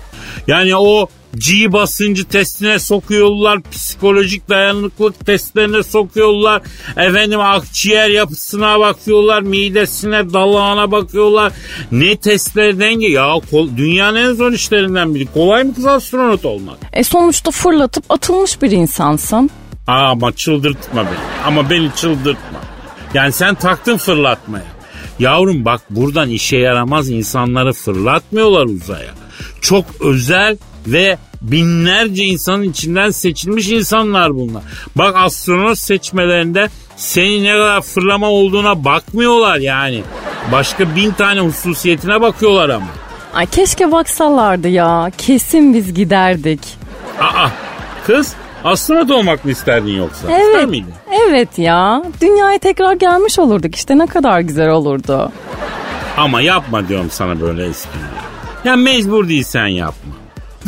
Yani 0.47 0.77
o 0.77 1.09
G 1.37 1.73
basıncı 1.73 2.25
testine 2.25 2.79
sokuyorlar, 2.79 3.63
psikolojik 3.63 4.49
dayanıklılık 4.49 5.27
testlerine 5.27 5.83
sokuyorlar. 5.83 6.63
Efendim 6.97 7.41
akciğer 7.41 8.09
yapısına 8.09 8.81
bakıyorlar, 8.81 9.43
midesine, 9.43 10.33
dalağına 10.33 10.91
bakıyorlar. 10.91 11.53
Ne 11.93 12.17
testlerden 12.17 13.01
ki? 13.01 13.07
Ya 13.07 13.35
dünyanın 13.77 14.17
en 14.17 14.33
zor 14.33 14.53
işlerinden 14.53 15.15
biri. 15.15 15.27
Kolay 15.27 15.65
mı 15.65 15.75
kız 15.75 15.87
astronot 15.87 16.45
olmak? 16.45 16.79
E 16.93 17.05
sonuçta 17.05 17.51
fırlatıp 17.51 18.05
atılmış 18.09 18.63
bir 18.63 18.71
insansın. 18.71 19.51
Aa, 19.87 20.11
ama 20.11 20.33
çıldırtma 20.33 21.05
beni. 21.05 21.47
Ama 21.47 21.71
beni 21.71 21.91
çıldırtma. 21.97 22.61
Yani 23.15 23.33
sen 23.33 23.55
taktın 23.55 23.97
fırlatmaya. 23.97 24.65
Yavrum 25.19 25.65
bak 25.65 25.81
buradan 25.91 26.29
işe 26.31 26.57
yaramaz 26.57 27.11
insanları 27.11 27.73
fırlatmıyorlar 27.73 28.65
uzaya. 28.65 29.15
Çok 29.61 29.85
özel 30.01 30.57
ve 30.87 31.19
binlerce 31.43 32.25
insanın 32.25 32.63
içinden 32.63 33.11
seçilmiş 33.11 33.69
insanlar 33.69 34.35
bunlar. 34.35 34.63
Bak 34.97 35.17
astronot 35.17 35.79
seçmelerinde 35.79 36.69
senin 36.97 37.45
ne 37.45 37.53
kadar 37.53 37.81
fırlama 37.83 38.31
olduğuna 38.31 38.85
bakmıyorlar 38.85 39.57
yani. 39.59 40.03
Başka 40.53 40.97
bin 40.97 41.11
tane 41.11 41.41
hususiyetine 41.41 42.21
bakıyorlar 42.21 42.69
ama. 42.69 42.87
Ay 43.35 43.47
keşke 43.47 43.93
baksalardı 43.93 44.69
ya. 44.69 45.11
Kesin 45.19 45.75
biz 45.75 45.95
giderdik. 45.95 46.61
Aa 47.21 47.49
kız 48.07 48.35
astronot 48.65 49.11
olmak 49.11 49.45
mı 49.45 49.51
isterdin 49.51 49.93
yoksa? 49.97 50.19
İster 50.23 50.59
Evet. 50.59 50.69
miydin? 50.69 50.95
Evet 51.29 51.59
ya. 51.59 52.03
Dünyaya 52.21 52.59
tekrar 52.59 52.93
gelmiş 52.93 53.39
olurduk 53.39 53.75
işte 53.77 53.99
ne 53.99 54.07
kadar 54.07 54.41
güzel 54.41 54.69
olurdu. 54.69 55.33
Ama 56.17 56.41
yapma 56.41 56.89
diyorum 56.89 57.09
sana 57.11 57.41
böyle 57.41 57.67
espriler. 57.67 58.09
Ya 58.65 58.77
mecbur 58.77 59.29
değilsen 59.29 59.67
yapma. 59.67 60.13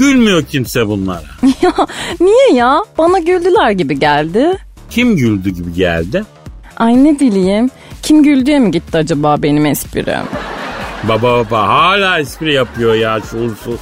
Gülmüyor 0.05 0.43
kimse 0.43 0.89
bunlara. 0.89 1.23
ya 1.63 1.73
niye 2.21 2.53
ya? 2.55 2.83
Bana 2.99 3.19
güldüler 3.19 3.71
gibi 3.71 3.99
geldi. 3.99 4.59
Kim 4.91 5.17
güldü 5.17 5.51
gibi 5.51 5.73
geldi? 5.75 6.25
Ay 6.77 7.05
ne 7.05 7.21
bileyim. 7.21 7.71
Kim 8.03 8.23
güldüğe 8.23 8.59
mi 8.59 8.71
gitti 8.71 8.99
acaba 8.99 9.43
benim 9.43 9.67
esprim? 9.67 10.25
Baba 11.09 11.23
baba 11.23 11.69
hala 11.69 12.19
espri 12.19 12.55
yapıyor 12.55 12.95
ya 12.95 13.19
şuursuz. 13.31 13.81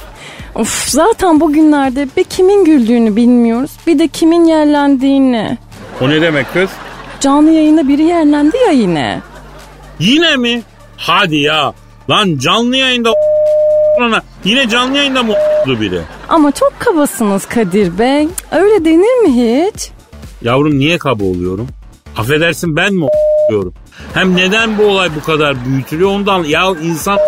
Of 0.55 0.87
zaten 0.87 1.39
bugünlerde 1.39 2.07
bir 2.17 2.23
kimin 2.23 2.65
güldüğünü 2.65 3.15
bilmiyoruz. 3.15 3.71
Bir 3.87 3.99
de 3.99 4.07
kimin 4.07 4.45
yerlendiğini. 4.45 5.57
O 6.01 6.09
ne 6.09 6.21
demek 6.21 6.53
kız? 6.53 6.69
Canlı 7.19 7.51
yayında 7.51 7.87
biri 7.87 8.03
yerlendi 8.03 8.57
ya 8.65 8.71
yine. 8.71 9.21
Yine 9.99 10.35
mi? 10.35 10.61
Hadi 10.97 11.35
ya. 11.35 11.73
Lan 12.09 12.37
canlı 12.37 12.75
yayında 12.77 13.13
Lan 13.99 14.21
Yine 14.43 14.69
canlı 14.69 14.97
yayında 14.97 15.23
mı 15.23 15.33
oldu 15.33 15.81
biri? 15.81 16.01
Ama 16.29 16.51
çok 16.51 16.79
kabasınız 16.79 17.45
Kadir 17.45 17.99
Bey. 17.99 18.27
Öyle 18.51 18.85
denir 18.85 19.21
mi 19.21 19.29
hiç? 19.29 19.89
Yavrum 20.41 20.79
niye 20.79 20.97
kaba 20.97 21.23
oluyorum? 21.23 21.67
Affedersin 22.17 22.75
ben 22.75 22.93
mi 22.93 23.05
oluyorum? 23.49 23.73
Hem 24.13 24.35
neden 24.35 24.77
bu 24.77 24.83
olay 24.83 25.09
bu 25.15 25.23
kadar 25.23 25.65
büyütülüyor 25.65 26.09
ondan. 26.09 26.43
Ya 26.43 26.73
insan 26.83 27.19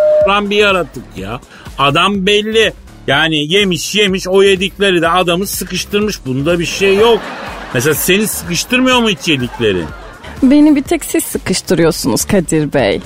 bir 0.50 0.56
yaratık 0.56 1.04
ya. 1.16 1.40
Adam 1.78 2.26
belli. 2.26 2.74
Yani 3.08 3.54
yemiş 3.54 3.96
yemiş 3.96 4.28
o 4.28 4.44
yedikleri 4.44 5.02
de 5.02 5.10
adamı 5.10 5.48
sıkıştırmış. 5.48 6.26
Bunda 6.26 6.60
bir 6.60 6.66
şey 6.66 6.98
yok. 6.98 7.20
Mesela 7.74 7.94
seni 7.94 8.28
sıkıştırmıyor 8.28 9.00
mu 9.00 9.10
hiç 9.10 9.28
yediklerin? 9.28 9.86
Beni 10.44 10.76
bir 10.76 10.84
tek 10.84 11.06
siz 11.06 11.24
sıkıştırıyorsunuz 11.24 12.26
Kadir 12.26 12.74
Bey. 12.74 13.02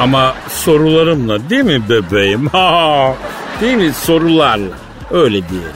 Ama 0.00 0.34
sorularımla 0.48 1.50
değil 1.50 1.64
mi 1.64 1.82
bebeğim? 1.88 2.50
Değil 3.60 3.76
mi 3.76 3.92
sorularla? 3.92 4.68
Öyle 5.10 5.48
diyelim. 5.48 5.68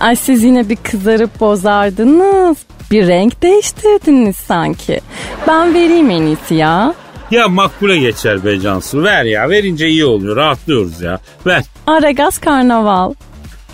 Ay 0.00 0.16
siz 0.16 0.42
yine 0.42 0.68
bir 0.68 0.76
kızarıp 0.76 1.40
bozardınız. 1.40 2.56
Bir 2.90 3.06
renk 3.06 3.42
değiştirdiniz 3.42 4.36
sanki. 4.36 5.00
Ben 5.48 5.74
vereyim 5.74 6.10
en 6.10 6.22
iyisi 6.22 6.54
ya. 6.54 6.94
Ya 7.30 7.48
makbule 7.48 7.98
geçer 7.98 8.44
be 8.44 8.60
Cansu. 8.60 9.02
Ver 9.02 9.24
ya. 9.24 9.50
Verince 9.50 9.88
iyi 9.88 10.04
oluyor. 10.04 10.36
Rahatlıyoruz 10.36 11.00
ya. 11.00 11.18
Ver. 11.46 11.64
Aragaz 11.86 12.38
Karnaval. 12.38 13.14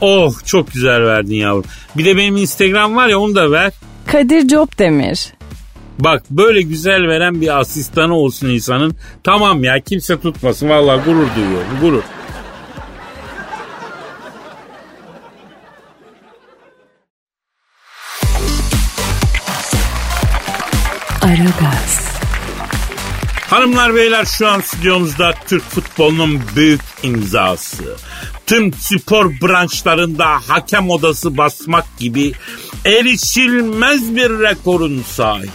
Oh 0.00 0.34
çok 0.44 0.72
güzel 0.72 1.02
verdin 1.04 1.34
yavrum. 1.36 1.64
Bir 1.96 2.04
de 2.04 2.16
benim 2.16 2.36
Instagram 2.36 2.96
var 2.96 3.08
ya 3.08 3.18
onu 3.18 3.34
da 3.34 3.50
ver. 3.50 3.72
Kadir 4.06 4.48
Copdemir. 4.48 5.32
Bak 6.04 6.22
böyle 6.30 6.62
güzel 6.62 7.08
veren 7.08 7.40
bir 7.40 7.60
asistanı 7.60 8.14
olsun 8.14 8.48
insanın. 8.48 8.94
Tamam 9.24 9.64
ya 9.64 9.80
kimse 9.80 10.20
tutmasın. 10.20 10.68
Vallahi 10.68 11.04
gurur 11.04 11.26
duyuyorum. 11.36 11.80
Gurur. 11.80 12.02
Hanımlar 23.62 23.94
beyler 23.94 24.24
şu 24.24 24.48
an 24.48 24.60
stüdyomuzda 24.60 25.34
Türk 25.46 25.62
futbolunun 25.62 26.40
büyük 26.56 26.80
imzası. 27.02 27.96
Tüm 28.46 28.72
spor 28.72 29.30
branşlarında 29.30 30.26
hakem 30.48 30.90
odası 30.90 31.36
basmak 31.36 31.98
gibi 31.98 32.32
erişilmez 32.84 34.16
bir 34.16 34.30
rekorun 34.30 35.02
sahibi. 35.02 35.50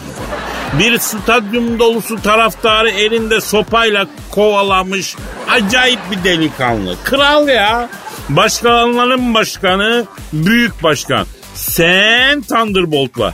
Bir 0.79 0.99
stadyum 0.99 1.79
dolusu 1.79 2.21
taraftarı 2.21 2.89
elinde 2.89 3.41
sopayla 3.41 4.07
kovalamış 4.31 5.15
acayip 5.49 5.99
bir 6.11 6.23
delikanlı. 6.23 6.95
Kral 7.03 7.47
ya. 7.47 7.89
Başkanların 8.29 9.33
başkanı 9.33 10.05
büyük 10.33 10.83
başkan. 10.83 11.27
Sen 11.55 12.41
Thunderbolt'la. 12.41 13.33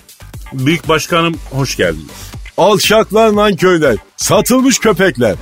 Büyük 0.54 0.88
başkanım 0.88 1.36
hoş 1.52 1.78
geldiniz. 1.78 2.33
Alçaklar 2.58 3.36
nanköyler. 3.36 3.96
Satılmış 4.18 4.80
köpekler. 4.80 5.36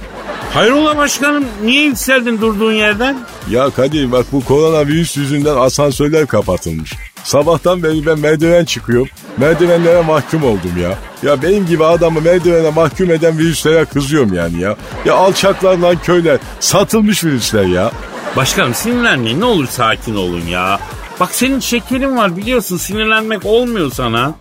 Hayrola 0.54 0.98
başkanım 0.98 1.46
niye 1.64 1.84
yükseldin 1.84 2.42
durduğun 2.42 2.72
yerden? 2.72 3.18
Ya 3.50 3.70
Kadir 3.70 4.12
bak 4.12 4.26
bu 4.32 4.46
koronavirüs 4.46 5.18
yüzünden 5.18 5.56
asansörler 5.56 6.28
kapatılmış. 6.28 6.94
Sabahtan 7.24 7.84
beri 7.84 8.06
ben 8.06 8.20
merdiven 8.20 8.66
çıkıyorum. 8.66 9.08
Merdivenlere 9.38 10.02
mahkum 10.02 10.44
oldum 10.44 10.72
ya. 10.82 10.98
Ya 11.30 11.42
benim 11.42 11.66
gibi 11.68 11.86
adamı 11.86 12.22
merdivene 12.22 12.70
mahkum 12.70 13.12
eden 13.12 13.38
virüslere 13.38 13.86
kızıyorum 13.86 14.34
yani 14.34 14.62
ya. 14.62 14.76
Ya 15.06 15.16
alçaklar 15.16 15.82
nanköyler. 15.82 16.40
Satılmış 16.60 17.24
virüsler 17.24 17.64
ya. 17.66 17.92
Başkanım 18.36 18.74
sinirlenmeyin 18.74 19.40
ne 19.40 19.46
olur 19.46 19.68
sakin 19.68 20.16
olun 20.16 20.46
ya. 20.48 20.80
Bak 21.20 21.30
senin 21.36 21.60
şekerin 21.60 22.18
var 22.18 22.38
biliyorsun 22.38 22.78
sinirlenmek 22.78 23.46
olmuyor 23.46 23.92
sana. 23.92 24.34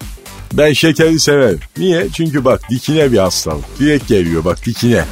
Ben 0.52 0.72
şekeri 0.72 1.20
severim. 1.20 1.60
Niye? 1.78 2.06
Çünkü 2.14 2.44
bak 2.44 2.60
dikine 2.70 3.12
bir 3.12 3.18
hastalık. 3.18 3.78
Direkt 3.78 4.08
geliyor 4.08 4.44
bak 4.44 4.66
dikine. 4.66 5.04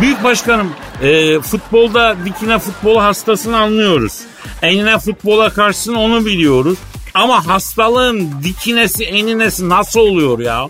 Büyük 0.00 0.24
başkanım 0.24 0.70
e, 1.02 1.40
futbolda 1.40 2.16
dikine 2.24 2.58
futbolu 2.58 3.02
hastasını 3.02 3.56
anlıyoruz. 3.58 4.20
Enine 4.62 4.98
futbola 4.98 5.50
karşısın 5.50 5.94
onu 5.94 6.26
biliyoruz. 6.26 6.78
Ama 7.14 7.46
hastalığın 7.46 8.30
dikinesi 8.42 9.04
eninesi 9.04 9.68
nasıl 9.68 10.00
oluyor 10.00 10.38
ya? 10.38 10.68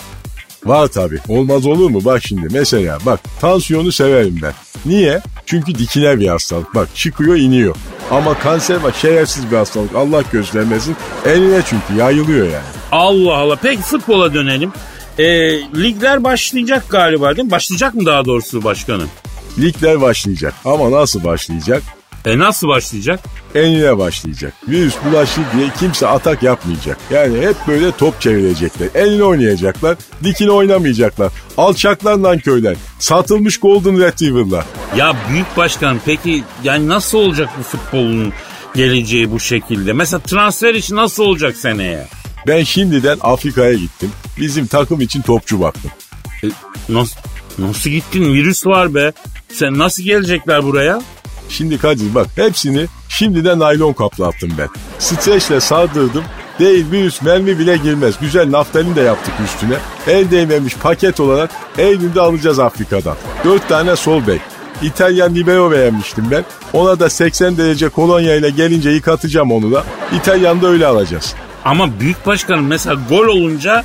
Var 0.65 0.87
tabi. 0.87 1.19
Olmaz 1.29 1.67
olur 1.67 1.91
mu? 1.91 2.05
Bak 2.05 2.23
şimdi 2.25 2.49
mesela 2.51 2.99
bak 3.07 3.21
tansiyonu 3.41 3.93
severim 3.93 4.39
ben. 4.43 4.53
Niye? 4.87 5.21
Çünkü 5.47 5.75
dikine 5.75 6.21
bir 6.21 6.29
hastalık. 6.29 6.75
Bak 6.75 6.89
çıkıyor 6.95 7.37
iniyor. 7.37 7.77
Ama 8.11 8.39
kanser 8.39 8.83
bak 8.83 8.95
şerefsiz 8.97 9.51
bir 9.51 9.57
hastalık. 9.57 9.95
Allah 9.95 10.23
göstermesin. 10.33 10.97
Eline 11.27 11.63
çünkü 11.63 11.95
yayılıyor 12.01 12.47
yani. 12.47 12.65
Allah 12.93 13.35
Allah. 13.35 13.57
Peki 13.63 13.83
futbola 13.83 14.35
dönelim. 14.35 14.73
E, 15.19 15.25
ligler 15.83 16.25
başlayacak 16.25 16.85
galiba 16.91 17.37
değil 17.37 17.47
mi? 17.47 17.51
Başlayacak 17.51 17.95
mı 17.95 18.07
daha 18.07 18.25
doğrusu 18.25 18.65
başkanım? 18.65 19.09
Ligler 19.59 20.01
başlayacak. 20.01 20.55
Ama 20.65 20.91
nasıl 20.91 21.25
başlayacak? 21.25 21.83
E 22.25 22.39
nasıl 22.39 22.69
başlayacak? 22.69 23.21
Enine 23.55 23.99
başlayacak. 23.99 24.53
Virüs 24.69 24.95
bulaştı 25.05 25.41
diye 25.57 25.69
kimse 25.81 26.07
atak 26.07 26.43
yapmayacak. 26.43 26.99
Yani 27.11 27.41
hep 27.41 27.57
böyle 27.69 27.93
top 27.93 28.21
çevirecekler. 28.21 28.89
Enine 28.95 29.23
oynayacaklar. 29.23 29.97
Dikine 30.25 30.51
oynamayacaklar. 30.51 31.33
Alçaklar 31.57 32.23
nanköyler. 32.23 32.77
Satılmış 32.99 33.61
Golden 33.61 34.01
Retriever'lar. 34.01 34.65
Ya 34.97 35.17
büyük 35.31 35.57
başkan 35.57 36.01
peki 36.05 36.45
yani 36.65 36.89
nasıl 36.89 37.19
olacak 37.19 37.49
bu 37.59 37.63
futbolun 37.63 38.33
geleceği 38.75 39.31
bu 39.33 39.41
şekilde? 39.41 39.93
Mesela 39.93 40.21
transfer 40.21 40.75
işi 40.75 40.97
nasıl 40.97 41.23
olacak 41.25 41.57
seneye? 41.57 42.07
Ben 42.47 42.63
şimdiden 42.63 43.19
Afrika'ya 43.21 43.75
gittim. 43.75 44.11
Bizim 44.41 44.67
takım 44.67 45.01
için 45.01 45.23
topçu 45.23 45.61
baktım. 45.61 45.91
E, 46.45 46.49
nasıl, 46.89 47.17
nasıl 47.59 47.91
gittin? 47.91 48.35
Virüs 48.35 48.67
var 48.67 48.95
be. 48.95 49.13
Sen 49.53 49.79
nasıl 49.79 50.03
gelecekler 50.03 50.65
buraya? 50.65 51.03
Şimdi 51.49 51.79
Kadir 51.79 52.15
bak 52.15 52.27
hepsini 52.37 52.87
şimdiden 53.09 53.59
naylon 53.59 53.93
kaplı 53.93 54.27
attım 54.27 54.51
ben. 54.59 54.69
Streçle 54.99 55.61
sardırdım. 55.61 56.25
Değil 56.59 56.87
virüs 56.91 57.23
mermi 57.23 57.59
bile 57.59 57.77
girmez. 57.77 58.15
Güzel 58.21 58.51
naftalin 58.51 58.97
de 58.97 59.01
yaptık 59.01 59.35
üstüne. 59.45 59.75
El 60.07 60.31
değmemiş 60.31 60.77
paket 60.77 61.21
olarak 61.21 61.51
Eylül'de 61.79 62.21
alacağız 62.21 62.59
Afrika'dan. 62.59 63.17
Dört 63.45 63.69
tane 63.69 63.97
sol 63.97 64.27
bek. 64.27 64.41
İtalyan 64.83 65.35
libero 65.35 65.71
beğenmiştim 65.71 66.31
ben. 66.31 66.45
Ona 66.73 67.01
da 67.01 67.11
80 67.11 67.57
derece 67.57 67.89
kolonya 67.89 68.37
ile 68.37 68.51
gelince 68.51 68.91
yıkatacağım 68.91 69.53
onu 69.53 69.73
da. 69.73 69.85
İtalyan'da 70.17 70.69
öyle 70.69 70.87
alacağız. 70.87 71.35
Ama 71.65 72.01
büyük 72.01 72.27
başkanım 72.27 72.67
mesela 72.67 73.01
gol 73.09 73.27
olunca 73.27 73.85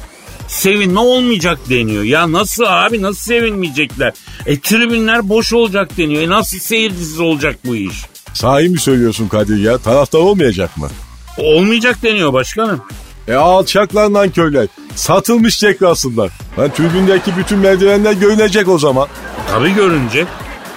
sevinme 0.49 0.99
olmayacak 0.99 1.59
deniyor. 1.69 2.03
Ya 2.03 2.31
nasıl 2.31 2.63
abi 2.67 3.01
nasıl 3.01 3.21
sevinmeyecekler? 3.21 4.13
E 4.45 4.59
tribünler 4.59 5.29
boş 5.29 5.53
olacak 5.53 5.97
deniyor. 5.97 6.23
E 6.23 6.29
nasıl 6.29 6.59
seyircisiz 6.59 7.19
olacak 7.19 7.55
bu 7.65 7.75
iş? 7.75 8.01
Sahi 8.33 8.69
mi 8.69 8.79
söylüyorsun 8.79 9.27
Kadir 9.27 9.57
ya? 9.57 9.77
Taraftar 9.77 10.19
olmayacak 10.19 10.77
mı? 10.77 10.89
Olmayacak 11.37 12.03
deniyor 12.03 12.33
başkanım. 12.33 12.81
E 13.27 13.33
alçaklar 13.33 14.13
nanköyler. 14.13 14.67
Satılmış 14.95 15.59
cekrasınlar. 15.59 16.31
Lan 16.59 16.73
tribündeki 16.73 17.31
bütün 17.37 17.57
merdivenler 17.59 18.13
görünecek 18.13 18.67
o 18.67 18.77
zaman. 18.79 19.07
Tabii 19.51 19.73
görünecek. 19.73 20.27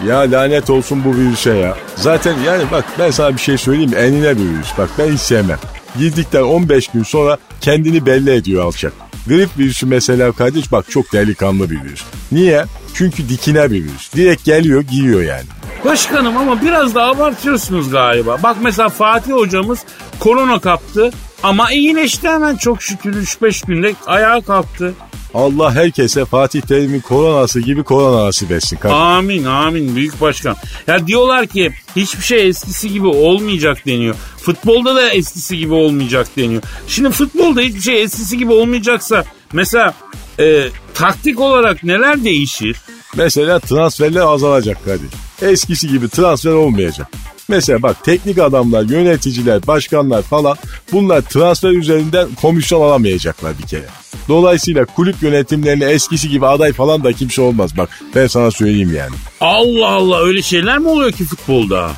Ya 0.07 0.19
lanet 0.19 0.71
olsun 0.71 1.05
bu 1.05 1.17
virüse 1.17 1.55
ya. 1.57 1.77
Zaten 1.97 2.35
yani 2.47 2.63
bak 2.73 2.85
ben 2.99 3.11
sana 3.11 3.35
bir 3.35 3.41
şey 3.41 3.59
söyleyeyim 3.59 3.91
mi? 3.91 3.97
Enine 3.97 4.37
bir 4.39 4.43
virüs. 4.45 4.69
Bak 4.79 4.91
ben 4.99 5.13
hiç 5.13 5.21
sevmem. 5.21 5.59
Girdikten 5.99 6.43
15 6.43 6.89
gün 6.89 7.03
sonra 7.03 7.39
kendini 7.61 8.07
belli 8.07 8.31
ediyor 8.31 8.65
alçak. 8.65 8.93
Grip 9.27 9.59
virüsü 9.59 9.87
mesela 9.87 10.33
kardeş 10.33 10.73
bak 10.73 10.91
çok 10.91 11.13
delikanlı 11.13 11.71
bir 11.71 11.83
virüs. 11.85 12.03
Niye? 12.33 12.65
Çünkü 12.95 13.29
dikine 13.29 13.71
bir 13.71 13.85
virüs. 13.85 14.13
Direkt 14.15 14.45
geliyor 14.45 14.83
giyiyor 14.83 15.23
yani. 15.23 15.45
Başkanım 15.85 16.37
ama 16.37 16.63
biraz 16.63 16.95
da 16.95 17.03
abartıyorsunuz 17.05 17.91
galiba. 17.91 18.43
Bak 18.43 18.57
mesela 18.63 18.89
Fatih 18.89 19.33
hocamız 19.33 19.79
korona 20.19 20.59
kaptı 20.59 21.11
ama 21.43 21.73
iyileşti 21.73 22.29
hemen 22.29 22.57
çok 22.57 22.83
şükür 22.83 23.15
3-5 23.15 23.67
günde 23.67 23.95
ayağa 24.07 24.41
kalktı. 24.41 24.95
Allah 25.35 25.75
herkese 25.75 26.25
Fatih 26.25 26.61
Terim'in 26.61 27.01
koronası 27.01 27.61
gibi 27.61 27.83
korona 27.83 28.27
nasip 28.27 28.51
etsin. 28.51 28.77
kardeşim. 28.77 29.03
Amin 29.03 29.45
amin 29.45 29.97
büyük 29.97 30.21
başkan. 30.21 30.57
Ya 30.87 31.07
diyorlar 31.07 31.47
ki 31.47 31.73
hiçbir 31.97 32.23
şey 32.25 32.49
eskisi 32.49 32.93
gibi 32.93 33.07
olmayacak 33.07 33.87
deniyor. 33.87 34.15
Futbolda 34.43 34.95
da 34.97 35.11
eskisi 35.11 35.59
gibi 35.59 35.75
olmayacak 35.75 36.27
deniyor. 36.37 36.63
Şimdi 36.89 37.11
futbolda 37.11 37.61
hiçbir 37.61 37.81
şey 37.81 38.03
eskisi 38.03 38.39
gibi 38.39 38.53
olmayacaksa 38.53 39.25
mesela 39.53 39.95
e, 40.41 40.69
taktik 40.95 41.41
olarak 41.41 41.85
neler 41.85 42.25
değişir? 42.25 42.77
Mesela 43.17 43.59
transferler 43.61 44.21
azalacak 44.21 44.85
kardeşim. 44.85 45.19
Eskisi 45.43 45.89
gibi 45.89 46.09
transfer 46.09 46.51
olmayacak. 46.53 47.09
Mesela 47.53 47.83
bak 47.83 48.05
teknik 48.05 48.39
adamlar, 48.39 48.83
yöneticiler, 48.83 49.67
başkanlar 49.67 50.23
falan 50.23 50.57
bunlar 50.93 51.21
transfer 51.21 51.71
üzerinden 51.71 52.29
komisyon 52.43 52.81
alamayacaklar 52.81 53.53
bir 53.63 53.67
kere. 53.67 53.87
Dolayısıyla 54.29 54.85
kulüp 54.85 55.23
yönetimlerine 55.23 55.85
eskisi 55.85 56.29
gibi 56.29 56.47
aday 56.47 56.73
falan 56.73 57.05
da 57.05 57.13
kimse 57.13 57.43
olmaz. 57.43 57.77
Bak 57.77 57.89
ben 58.15 58.27
sana 58.27 58.51
söyleyeyim 58.51 58.95
yani. 58.97 59.15
Allah 59.41 59.89
Allah 59.89 60.21
öyle 60.21 60.43
şeyler 60.43 60.79
mi 60.79 60.89
oluyor 60.89 61.13
ki 61.13 61.25
futbolda? 61.25 61.91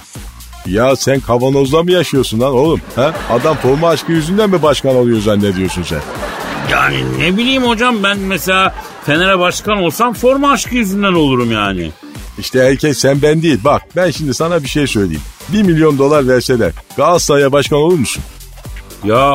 Ya 0.66 0.96
sen 0.96 1.20
kavanozda 1.20 1.82
mı 1.82 1.90
yaşıyorsun 1.90 2.40
lan 2.40 2.52
oğlum? 2.54 2.80
Ha? 2.96 3.14
Adam 3.30 3.56
forma 3.56 3.88
aşkı 3.88 4.12
yüzünden 4.12 4.50
mi 4.50 4.62
başkan 4.62 4.96
oluyor 4.96 5.20
zannediyorsun 5.20 5.82
sen? 5.82 6.00
Yani 6.70 6.96
ne 7.18 7.36
bileyim 7.36 7.62
hocam 7.62 8.02
ben 8.02 8.18
mesela 8.18 8.74
Fener'e 9.06 9.38
başkan 9.38 9.78
olsam 9.82 10.14
forma 10.14 10.50
aşkı 10.50 10.74
yüzünden 10.74 11.12
olurum 11.12 11.52
yani. 11.52 11.90
İşte 12.38 12.62
herkes 12.62 12.98
sen 12.98 13.22
ben 13.22 13.42
değil. 13.42 13.58
Bak 13.64 13.82
ben 13.96 14.10
şimdi 14.10 14.34
sana 14.34 14.62
bir 14.62 14.68
şey 14.68 14.86
söyleyeyim. 14.86 15.22
1 15.48 15.62
milyon 15.62 15.98
dolar 15.98 16.28
verseler 16.28 16.72
Galatasaray'a 16.96 17.52
başkan 17.52 17.78
olur 17.78 17.98
musun? 17.98 18.22
Ya 19.04 19.34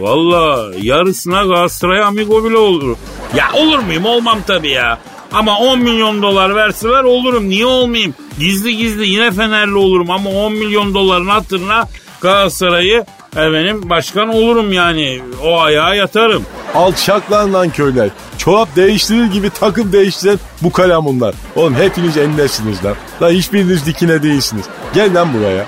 valla 0.00 0.70
yarısına 0.82 1.42
Galatasaray 1.44 2.02
amigo 2.02 2.44
bile 2.44 2.56
olur. 2.56 2.96
Ya 3.36 3.44
olur 3.54 3.78
muyum? 3.78 4.04
Olmam 4.04 4.38
tabii 4.46 4.70
ya. 4.70 4.98
Ama 5.32 5.58
10 5.58 5.78
milyon 5.78 6.22
dolar 6.22 6.54
verseler 6.54 7.04
olurum. 7.04 7.48
Niye 7.48 7.66
olmayayım? 7.66 8.14
Gizli 8.38 8.76
gizli 8.76 9.08
yine 9.08 9.32
Fenerli 9.32 9.74
olurum 9.74 10.10
ama 10.10 10.30
10 10.30 10.52
milyon 10.52 10.94
doların 10.94 11.26
hatırına 11.26 11.88
Galatasaray'ı 12.20 13.04
efendim 13.32 13.90
başkan 13.90 14.28
olurum 14.28 14.72
yani. 14.72 15.20
O 15.44 15.60
ayağa 15.60 15.94
yatarım. 15.94 16.44
Alçaklar 16.74 17.44
lan 17.48 17.70
köyler. 17.70 18.08
Çorap 18.38 18.76
değiştirir 18.76 19.24
gibi 19.26 19.50
takım 19.50 19.92
değiştiren 19.92 20.38
bu 20.62 20.72
kalamunlar. 20.72 21.34
Oğlum 21.56 21.74
hepiniz 21.74 22.16
enlesiniz 22.16 22.84
lan. 22.84 22.94
Lan 23.22 23.30
hiçbiriniz 23.30 23.86
dikine 23.86 24.22
değilsiniz. 24.22 24.64
Gel 24.94 25.14
lan 25.14 25.34
buraya. 25.34 25.66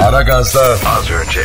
Aragaz'da 0.00 0.60
az 0.86 1.10
önce. 1.10 1.40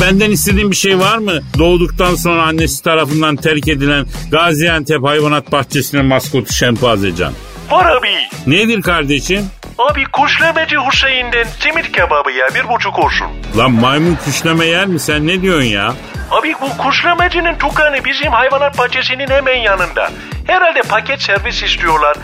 Benden 0.00 0.30
istediğin 0.30 0.70
bir 0.70 0.76
şey 0.76 0.98
var 0.98 1.18
mı? 1.18 1.32
Doğduktan 1.58 2.14
sonra 2.14 2.42
annesi 2.42 2.82
tarafından 2.82 3.36
terk 3.36 3.68
edilen 3.68 4.06
Gaziantep 4.30 5.04
Hayvanat 5.04 5.52
Bahçesi'nin 5.52 6.04
maskotu 6.04 6.52
Şempazecan. 6.52 7.32
Var 7.70 7.96
abi. 7.96 8.08
Nedir 8.46 8.82
kardeşim? 8.82 9.44
Abi 9.88 10.04
kuşlemeci 10.04 10.76
Hüseyin'den 10.76 11.44
simit 11.60 11.92
kebabı 11.92 12.30
ya 12.32 12.48
bir 12.54 12.68
buçuk 12.68 12.98
olsun. 12.98 13.26
Lan 13.56 13.72
maymun 13.72 14.18
küşleme 14.24 14.66
yer 14.66 14.86
mi 14.86 14.98
sen 15.00 15.26
ne 15.26 15.42
diyorsun 15.42 15.66
ya? 15.68 15.94
Abi 16.30 16.54
bu 16.60 16.82
kuşlemecinin 16.82 17.54
tukanı 17.58 18.04
bizim 18.04 18.32
hayvanat 18.32 18.78
bahçesinin 18.78 19.28
hemen 19.28 19.54
yanında. 19.54 20.10
Herhalde 20.46 20.80
paket 20.88 21.22
servis 21.22 21.62
istiyorlar. 21.62 22.16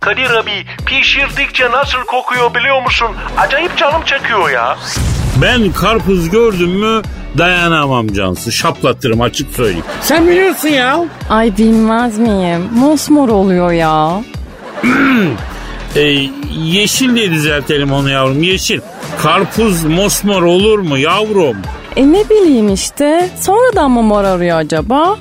Kadir 0.00 0.30
abi 0.30 0.66
pişirdikçe 0.86 1.70
nasıl 1.70 1.98
kokuyor 1.98 2.54
biliyor 2.54 2.82
musun? 2.82 3.08
Acayip 3.38 3.76
canım 3.76 4.02
çekiyor 4.04 4.50
ya. 4.50 4.76
Ben 5.42 5.72
karpuz 5.72 6.30
gördüm 6.30 6.70
mü 6.70 7.02
dayanamam 7.38 8.08
Cansu. 8.08 8.52
Şaplatırım 8.52 9.20
açık 9.20 9.54
söyleyeyim. 9.54 9.84
Sen 10.00 10.28
biliyorsun 10.28 10.68
ya. 10.68 11.04
Ay 11.30 11.56
bilmez 11.58 12.18
miyim? 12.18 12.68
Mosmor 12.74 13.28
oluyor 13.28 13.72
ya. 13.72 14.20
Ee, 15.96 16.00
yeşil 16.62 17.16
diye 17.16 17.30
düzeltelim 17.30 17.92
onu 17.92 18.10
yavrum 18.10 18.42
yeşil. 18.42 18.80
Karpuz 19.22 19.84
mosmor 19.84 20.42
olur 20.42 20.78
mu 20.78 20.98
yavrum? 20.98 21.56
E 21.96 22.12
ne 22.12 22.28
bileyim 22.30 22.74
işte. 22.74 23.30
Sonradan 23.40 23.90
mı 23.90 24.02
mor 24.02 24.24
arıyor 24.24 24.58
acaba? 24.58 25.16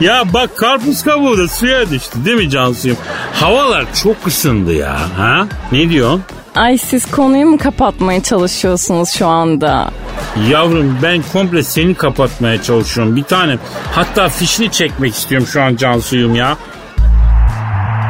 ya 0.00 0.22
bak 0.34 0.56
karpuz 0.56 1.02
kabuğu 1.02 1.38
da 1.38 1.48
suya 1.48 1.90
düştü 1.90 2.18
değil 2.24 2.36
mi 2.36 2.50
Cansu'yum? 2.50 2.96
Havalar 3.32 3.84
çok 4.02 4.26
ısındı 4.26 4.72
ya. 4.74 4.96
Ha? 5.18 5.46
Ne 5.72 5.90
diyorsun? 5.90 6.22
Ay 6.54 6.78
siz 6.78 7.10
konuyu 7.10 7.46
mu 7.46 7.58
kapatmaya 7.58 8.22
çalışıyorsunuz 8.22 9.08
şu 9.10 9.26
anda? 9.26 9.90
Yavrum 10.50 10.98
ben 11.02 11.22
komple 11.32 11.62
seni 11.62 11.94
kapatmaya 11.94 12.62
çalışıyorum 12.62 13.16
bir 13.16 13.22
tanem. 13.22 13.58
Hatta 13.92 14.28
fişini 14.28 14.70
çekmek 14.72 15.14
istiyorum 15.14 15.46
şu 15.52 15.62
an 15.62 15.76
Cansu'yum 15.76 16.34
ya. 16.34 16.56